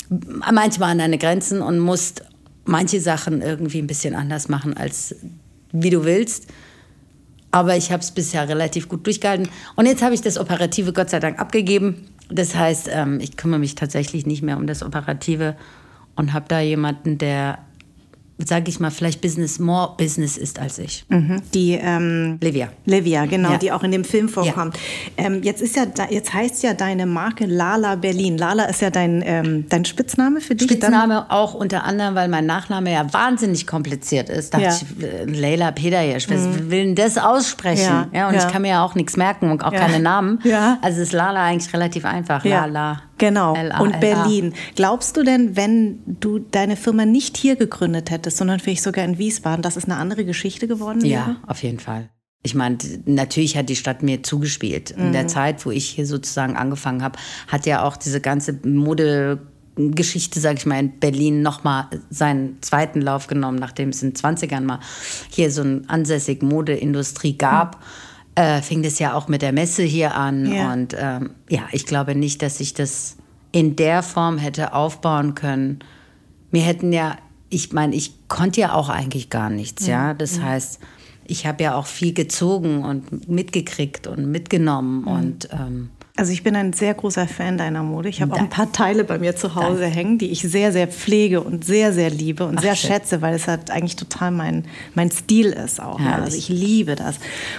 [0.09, 2.23] manchmal an deine Grenzen und musst
[2.65, 5.15] manche Sachen irgendwie ein bisschen anders machen, als
[5.71, 6.47] wie du willst.
[7.49, 9.49] Aber ich habe es bisher relativ gut durchgehalten.
[9.75, 12.07] Und jetzt habe ich das Operative Gott sei Dank abgegeben.
[12.29, 15.57] Das heißt, ähm, ich kümmere mich tatsächlich nicht mehr um das Operative
[16.15, 17.59] und habe da jemanden, der
[18.45, 21.05] sage ich mal, vielleicht Business more Business ist als ich.
[21.09, 21.41] Mhm.
[21.53, 22.69] Die ähm, Livia.
[22.85, 23.57] Livia, genau, ja.
[23.57, 24.75] die auch in dem Film vorkommt.
[25.17, 25.25] Ja.
[25.25, 28.37] Ähm, jetzt ist ja, jetzt heißt ja deine Marke Lala Berlin.
[28.37, 30.69] Lala ist ja dein, ähm, dein Spitzname für dich.
[30.69, 31.29] Spitzname dann?
[31.29, 34.53] auch unter anderem, weil mein Nachname ja wahnsinnig kompliziert ist.
[34.53, 34.75] Dachte ja.
[34.75, 36.71] ich, äh, Leila Pederjesch, wer mhm.
[36.71, 38.07] will denn das aussprechen?
[38.13, 40.39] Ja, und ich kann mir ja auch nichts merken und auch keine Namen.
[40.43, 40.79] Ja.
[40.81, 42.43] Also ist Lala eigentlich relativ einfach.
[42.43, 43.01] Lala.
[43.21, 43.53] Genau.
[43.79, 44.53] Und Berlin.
[44.75, 49.19] Glaubst du denn, wenn du deine Firma nicht hier gegründet hättest, sondern vielleicht sogar in
[49.19, 51.11] Wiesbaden, dass es eine andere Geschichte geworden wäre?
[51.11, 52.09] Ja, auf jeden Fall.
[52.41, 54.97] Ich meine, natürlich hat die Stadt mir zugespielt.
[54.97, 55.05] Mhm.
[55.05, 55.29] In der mhm.
[55.29, 59.39] Zeit, wo ich hier sozusagen angefangen habe, hat ja auch diese ganze Mode
[59.75, 64.17] Geschichte, sage ich mal, in Berlin nochmal seinen zweiten Lauf genommen, nachdem es in den
[64.17, 64.79] 20ern mal
[65.29, 67.75] hier so eine ansässige Modeindustrie gab.
[67.75, 70.51] Mhm äh, fing das ja auch mit der Messe hier an.
[70.51, 70.73] Ja.
[70.73, 73.17] Und ähm, ja, ich glaube nicht, dass ich das
[73.51, 75.79] in der Form hätte aufbauen können.
[76.51, 77.17] Mir hätten ja,
[77.49, 80.07] ich meine, ich konnte ja auch eigentlich gar nichts, ja.
[80.07, 80.13] ja?
[80.13, 80.43] Das ja.
[80.43, 80.79] heißt,
[81.25, 85.07] ich habe ja auch viel gezogen und mitgekriegt und mitgenommen mhm.
[85.07, 85.89] und ähm,
[86.21, 88.07] also ich bin ein sehr großer Fan deiner Mode.
[88.07, 89.95] Ich habe auch ein paar Teile bei mir zu Hause Danke.
[89.95, 92.91] hängen, die ich sehr, sehr pflege und sehr, sehr liebe und Ach, sehr shit.
[92.91, 95.99] schätze, weil es halt eigentlich total mein, mein Stil ist auch.
[95.99, 97.15] Ja, also ich liebe das.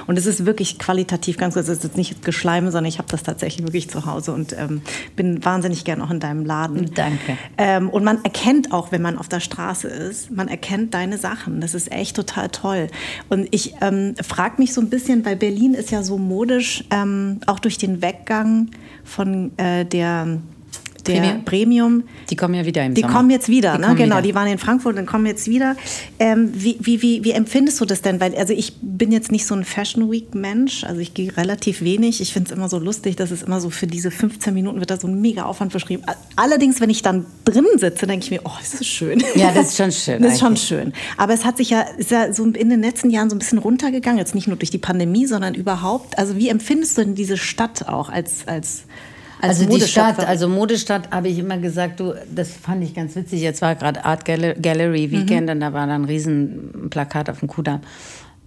[0.06, 1.64] Und es ist wirklich qualitativ ganz gut.
[1.64, 4.82] Es ist jetzt nicht Geschleime, sondern ich habe das tatsächlich wirklich zu Hause und ähm,
[5.16, 6.88] bin wahnsinnig gern auch in deinem Laden.
[6.94, 7.36] Danke.
[7.58, 11.60] Ähm, und man erkennt auch, wenn man auf der Straße ist, man erkennt deine Sachen.
[11.60, 12.86] Das ist echt total toll.
[13.28, 17.40] Und ich ähm, frage mich so ein bisschen, weil Berlin ist ja so modisch, ähm,
[17.48, 18.51] auch durch den Weggang
[19.05, 20.38] von äh, der
[21.07, 21.44] der Premium.
[21.44, 22.03] Premium.
[22.30, 23.14] Die kommen ja wieder im Die Sommer.
[23.14, 23.94] kommen jetzt wieder, die ne?
[23.94, 24.16] genau.
[24.16, 24.22] Wieder.
[24.22, 25.76] Die waren in Frankfurt und kommen jetzt wieder.
[26.18, 28.20] Ähm, wie, wie, wie, wie empfindest du das denn?
[28.20, 31.82] Weil also ich bin jetzt nicht so ein Fashion Week Mensch, also ich gehe relativ
[31.82, 32.20] wenig.
[32.20, 34.90] Ich finde es immer so lustig, dass es immer so für diese 15 Minuten wird
[34.90, 36.03] da so ein mega Aufwand beschrieben.
[36.36, 39.22] Allerdings, wenn ich dann drin sitze, denke ich mir, oh, ist das schön.
[39.34, 40.22] Ja, das ist schon schön.
[40.22, 40.92] das ist schon schön.
[41.16, 43.59] Aber es hat sich ja, ist ja so in den letzten Jahren so ein bisschen
[43.59, 46.18] runtergegangen, jetzt nicht nur durch die Pandemie, sondern überhaupt.
[46.18, 48.84] Also wie empfindest du denn diese Stadt auch als, als
[49.43, 53.43] also die Stadt, also Modestadt habe ich immer gesagt, du, das fand ich ganz witzig.
[53.43, 55.53] Jetzt war gerade Art Gallery Weekend mhm.
[55.53, 57.80] und da war dann ein riesen Plakat auf dem Kudamm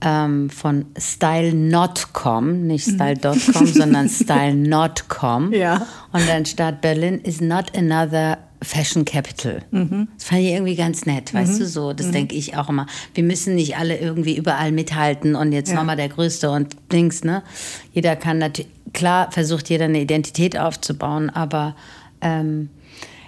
[0.02, 2.96] ähm, von Style.com, nicht mhm.
[2.96, 5.54] Style.com, sondern Style.com.
[5.54, 5.86] Ja.
[6.12, 9.64] Und dann statt Berlin is not another Fashion Capital.
[9.72, 10.08] Mhm.
[10.18, 11.60] Das fand ich irgendwie ganz nett, weißt mhm.
[11.60, 11.94] du so.
[11.94, 12.12] Das mhm.
[12.14, 12.88] denke ich auch immer.
[13.14, 15.76] Wir müssen nicht alle irgendwie überall mithalten und jetzt ja.
[15.76, 17.44] nochmal der Größte und Dings, ne?
[17.94, 21.76] Jeder kann natürlich, klar versucht jeder eine Identität aufzubauen, aber
[22.22, 22.70] ähm,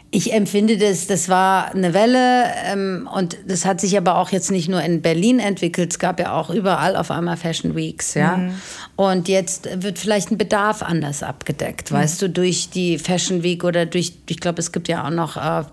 [0.10, 4.52] ich empfinde das, das war eine Welle ähm, und das hat sich aber auch jetzt
[4.52, 8.38] nicht nur in Berlin entwickelt, es gab ja auch überall auf einmal Fashion Weeks, ja.
[8.38, 8.54] Mhm.
[8.96, 11.96] Und jetzt wird vielleicht ein Bedarf anders abgedeckt, mhm.
[11.96, 15.36] weißt du, durch die Fashion Week oder durch, ich glaube, es gibt ja auch noch
[15.36, 15.64] äh,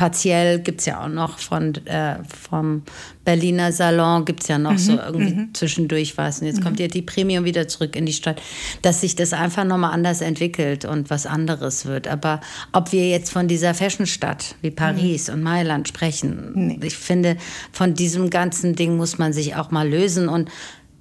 [0.00, 2.84] partiell gibt es ja auch noch von, äh, vom
[3.22, 5.50] Berliner Salon, gibt es ja noch mhm, so irgendwie mhm.
[5.52, 6.40] zwischendurch was.
[6.40, 6.64] Und jetzt mhm.
[6.64, 8.40] kommt ja die Premium wieder zurück in die Stadt,
[8.80, 12.08] dass sich das einfach nochmal anders entwickelt und was anderes wird.
[12.08, 12.40] Aber
[12.72, 15.34] ob wir jetzt von dieser Fashionstadt wie Paris mhm.
[15.34, 16.80] und Mailand sprechen, nee.
[16.82, 17.36] ich finde,
[17.70, 20.48] von diesem ganzen Ding muss man sich auch mal lösen und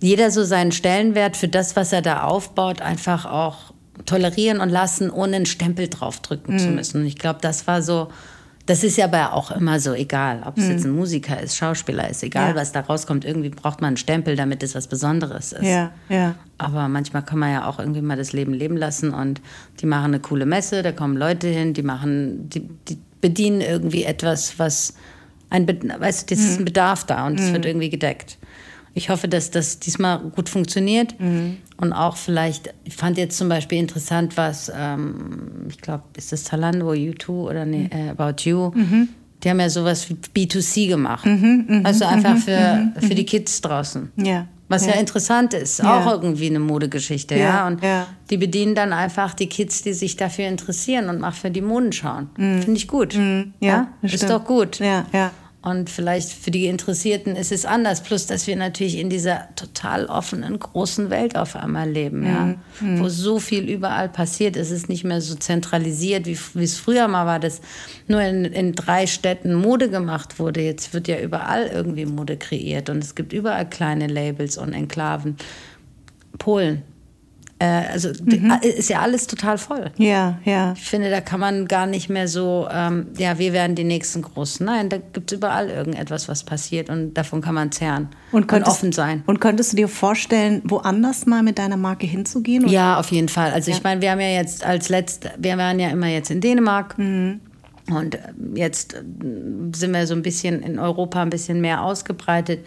[0.01, 3.71] jeder so seinen Stellenwert für das, was er da aufbaut, einfach auch
[4.05, 6.59] tolerieren und lassen, ohne einen Stempel draufdrücken mhm.
[6.59, 7.01] zu müssen.
[7.01, 8.09] Und ich glaube, das war so,
[8.69, 10.71] das ist ja aber auch immer so egal, ob es mhm.
[10.71, 12.55] jetzt ein Musiker ist, Schauspieler ist, egal ja.
[12.55, 15.63] was da rauskommt, irgendwie braucht man einen Stempel, damit es was Besonderes ist.
[15.63, 16.35] Ja, ja.
[16.59, 19.41] Aber manchmal kann man ja auch irgendwie mal das Leben leben lassen und
[19.79, 24.03] die machen eine coole Messe, da kommen Leute hin, die machen, die, die bedienen irgendwie
[24.03, 24.93] etwas, was
[25.49, 26.65] ein, weißt du, das ist ein mhm.
[26.65, 27.53] Bedarf da und es mhm.
[27.53, 28.37] wird irgendwie gedeckt.
[28.93, 31.19] Ich hoffe, dass das diesmal gut funktioniert.
[31.19, 31.57] Mhm.
[31.77, 36.43] Und auch vielleicht, ich fand jetzt zum Beispiel interessant, was, ähm, ich glaube, ist das
[36.43, 37.99] Zalando, U2 oder nee, mhm.
[37.99, 38.71] äh, About You?
[38.73, 39.09] Mhm.
[39.43, 41.25] Die haben ja sowas wie B2C gemacht.
[41.25, 44.11] Mhm, mh, also einfach mhm, für, mhm, für die Kids draußen.
[44.17, 44.47] Ja.
[44.67, 44.93] Was ja.
[44.93, 45.99] ja, interessant ist, ja.
[45.99, 47.41] auch irgendwie eine Modegeschichte, ja.
[47.41, 47.67] ja.
[47.67, 47.81] Und
[48.29, 51.91] die bedienen dann einfach die Kids, die sich dafür interessieren und mal für die Moden
[51.91, 52.29] schauen.
[52.37, 52.61] Mhm.
[52.61, 53.15] Finde ich gut.
[53.15, 53.53] Mhm.
[53.59, 54.79] Ja, ist doch gut.
[54.79, 55.31] Ja, ja.
[55.61, 58.01] Und vielleicht für die Interessierten ist es anders.
[58.01, 62.55] Plus, dass wir natürlich in dieser total offenen, großen Welt auf einmal leben, ja?
[62.79, 62.99] Mhm.
[63.01, 64.55] wo so viel überall passiert.
[64.55, 67.59] Es ist nicht mehr so zentralisiert, wie, wie es früher mal war, dass
[68.07, 70.61] nur in, in drei Städten Mode gemacht wurde.
[70.61, 75.35] Jetzt wird ja überall irgendwie Mode kreiert und es gibt überall kleine Labels und Enklaven.
[76.37, 76.83] Polen,
[77.65, 78.53] also mhm.
[78.61, 79.91] ist ja alles total voll.
[79.97, 80.73] Ja, ja.
[80.73, 84.21] Ich finde, da kann man gar nicht mehr so, ähm, ja, wir werden die nächsten
[84.21, 84.65] Großen.
[84.65, 88.67] Nein, da gibt es überall irgendetwas, was passiert und davon kann man zehren und, könntest,
[88.67, 89.23] und offen sein.
[89.25, 92.63] Und könntest du dir vorstellen, woanders mal mit deiner Marke hinzugehen?
[92.63, 92.71] Oder?
[92.71, 93.51] Ja, auf jeden Fall.
[93.51, 93.77] Also ja.
[93.77, 96.97] ich meine, wir haben ja jetzt als letzt, wir waren ja immer jetzt in Dänemark.
[96.97, 97.41] Mhm.
[97.89, 98.19] Und
[98.53, 102.59] jetzt sind wir so ein bisschen in Europa ein bisschen mehr ausgebreitet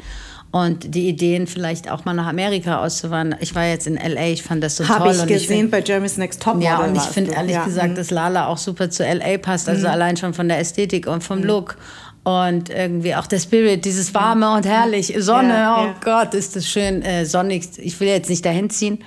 [0.53, 3.41] und die Ideen vielleicht auch mal nach Amerika auszuwandern.
[3.41, 5.19] Ich war jetzt in LA, ich fand das so Hab toll.
[5.19, 6.69] Habe ich gesehen ich bei Jeremy's Next Top Model.
[6.69, 7.65] Ja, und ich finde ehrlich ja.
[7.65, 7.95] gesagt, mhm.
[7.95, 9.93] dass Lala auch super zu LA passt, also mhm.
[9.93, 11.45] allein schon von der Ästhetik und vom mhm.
[11.45, 11.77] Look.
[12.25, 15.95] Und irgendwie auch der Spirit, dieses warme und herrlich, Sonne, ja, oh ja.
[16.05, 17.69] Gott, ist das schön äh, sonnig.
[17.79, 19.03] Ich will jetzt nicht dahin ziehen,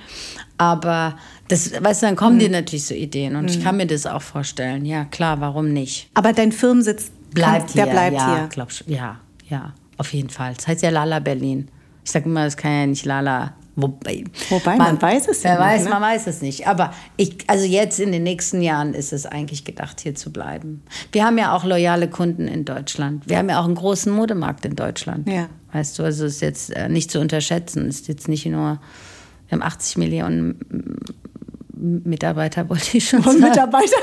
[0.58, 1.16] aber
[1.48, 2.40] das, weißt du, dann kommen mhm.
[2.40, 3.62] dir natürlich so Ideen und ich mhm.
[3.62, 4.84] kann mir das auch vorstellen.
[4.84, 6.10] Ja, klar, warum nicht?
[6.12, 7.84] Aber dein Firmensitz bleibt kann, hier.
[7.84, 8.48] Der bleibt ja, hier.
[8.48, 9.72] Glaub, ja, ja.
[9.98, 10.54] Auf jeden Fall.
[10.54, 11.68] Das heißt ja Lala Berlin.
[12.04, 13.54] Ich sage immer, das kann ja nicht Lala.
[13.78, 15.60] Wobei, Wobei man, man weiß es ja nicht.
[15.60, 15.90] Weiß, ne?
[15.90, 16.66] Man weiß es nicht.
[16.66, 20.82] Aber ich, also jetzt in den nächsten Jahren ist es eigentlich gedacht, hier zu bleiben.
[21.12, 23.28] Wir haben ja auch loyale Kunden in Deutschland.
[23.28, 25.28] Wir haben ja auch einen großen Modemarkt in Deutschland.
[25.28, 25.48] Ja.
[25.72, 27.86] Weißt du, also ist jetzt äh, nicht zu unterschätzen.
[27.86, 28.78] Ist jetzt nicht nur,
[29.48, 30.58] wir haben 80 Millionen
[31.74, 33.40] Mitarbeiter, wollte ich schon Und sagen.
[33.42, 33.96] Mitarbeiter?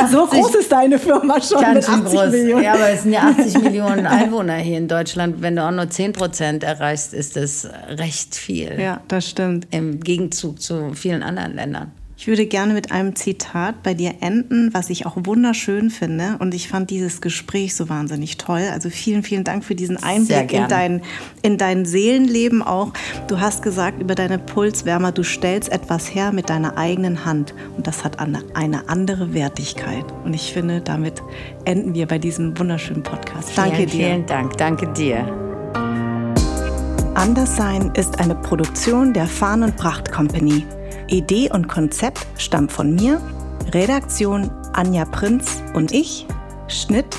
[0.10, 2.30] So groß ist deine Firma schon Ganz 80 groß.
[2.30, 2.64] Millionen.
[2.64, 5.40] Ja, aber es sind ja 80 Millionen Einwohner hier in Deutschland.
[5.40, 8.78] Wenn du auch nur 10 Prozent erreichst, ist das recht viel.
[8.80, 9.66] Ja, das stimmt.
[9.70, 11.92] Im Gegenzug zu vielen anderen Ländern.
[12.16, 16.36] Ich würde gerne mit einem Zitat bei dir enden, was ich auch wunderschön finde.
[16.38, 18.62] Und ich fand dieses Gespräch so wahnsinnig toll.
[18.72, 21.02] Also vielen, vielen Dank für diesen Einblick in dein,
[21.42, 22.92] in dein Seelenleben auch.
[23.26, 27.52] Du hast gesagt über deine Pulswärmer, du stellst etwas her mit deiner eigenen Hand.
[27.76, 30.04] Und das hat eine, eine andere Wertigkeit.
[30.24, 31.20] Und ich finde, damit
[31.64, 33.50] enden wir bei diesem wunderschönen Podcast.
[33.56, 34.06] Danke vielen, dir.
[34.06, 34.56] Vielen Dank.
[34.56, 35.26] Danke dir.
[37.14, 40.64] Anderssein ist eine Produktion der Farn und Pracht Company.
[41.08, 43.20] Idee und Konzept stammt von mir,
[43.72, 46.26] Redaktion Anja Prinz und ich,
[46.68, 47.16] Schnitt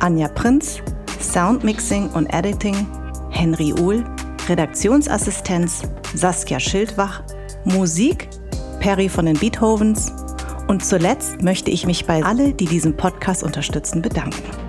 [0.00, 0.80] Anja Prinz,
[1.20, 2.86] Soundmixing und Editing
[3.30, 4.04] Henry Uhl,
[4.48, 5.82] Redaktionsassistenz
[6.14, 7.22] Saskia Schildwach,
[7.64, 8.28] Musik
[8.80, 10.12] Perry von den Beethovens
[10.68, 14.63] und zuletzt möchte ich mich bei alle, die diesen Podcast unterstützen, bedanken.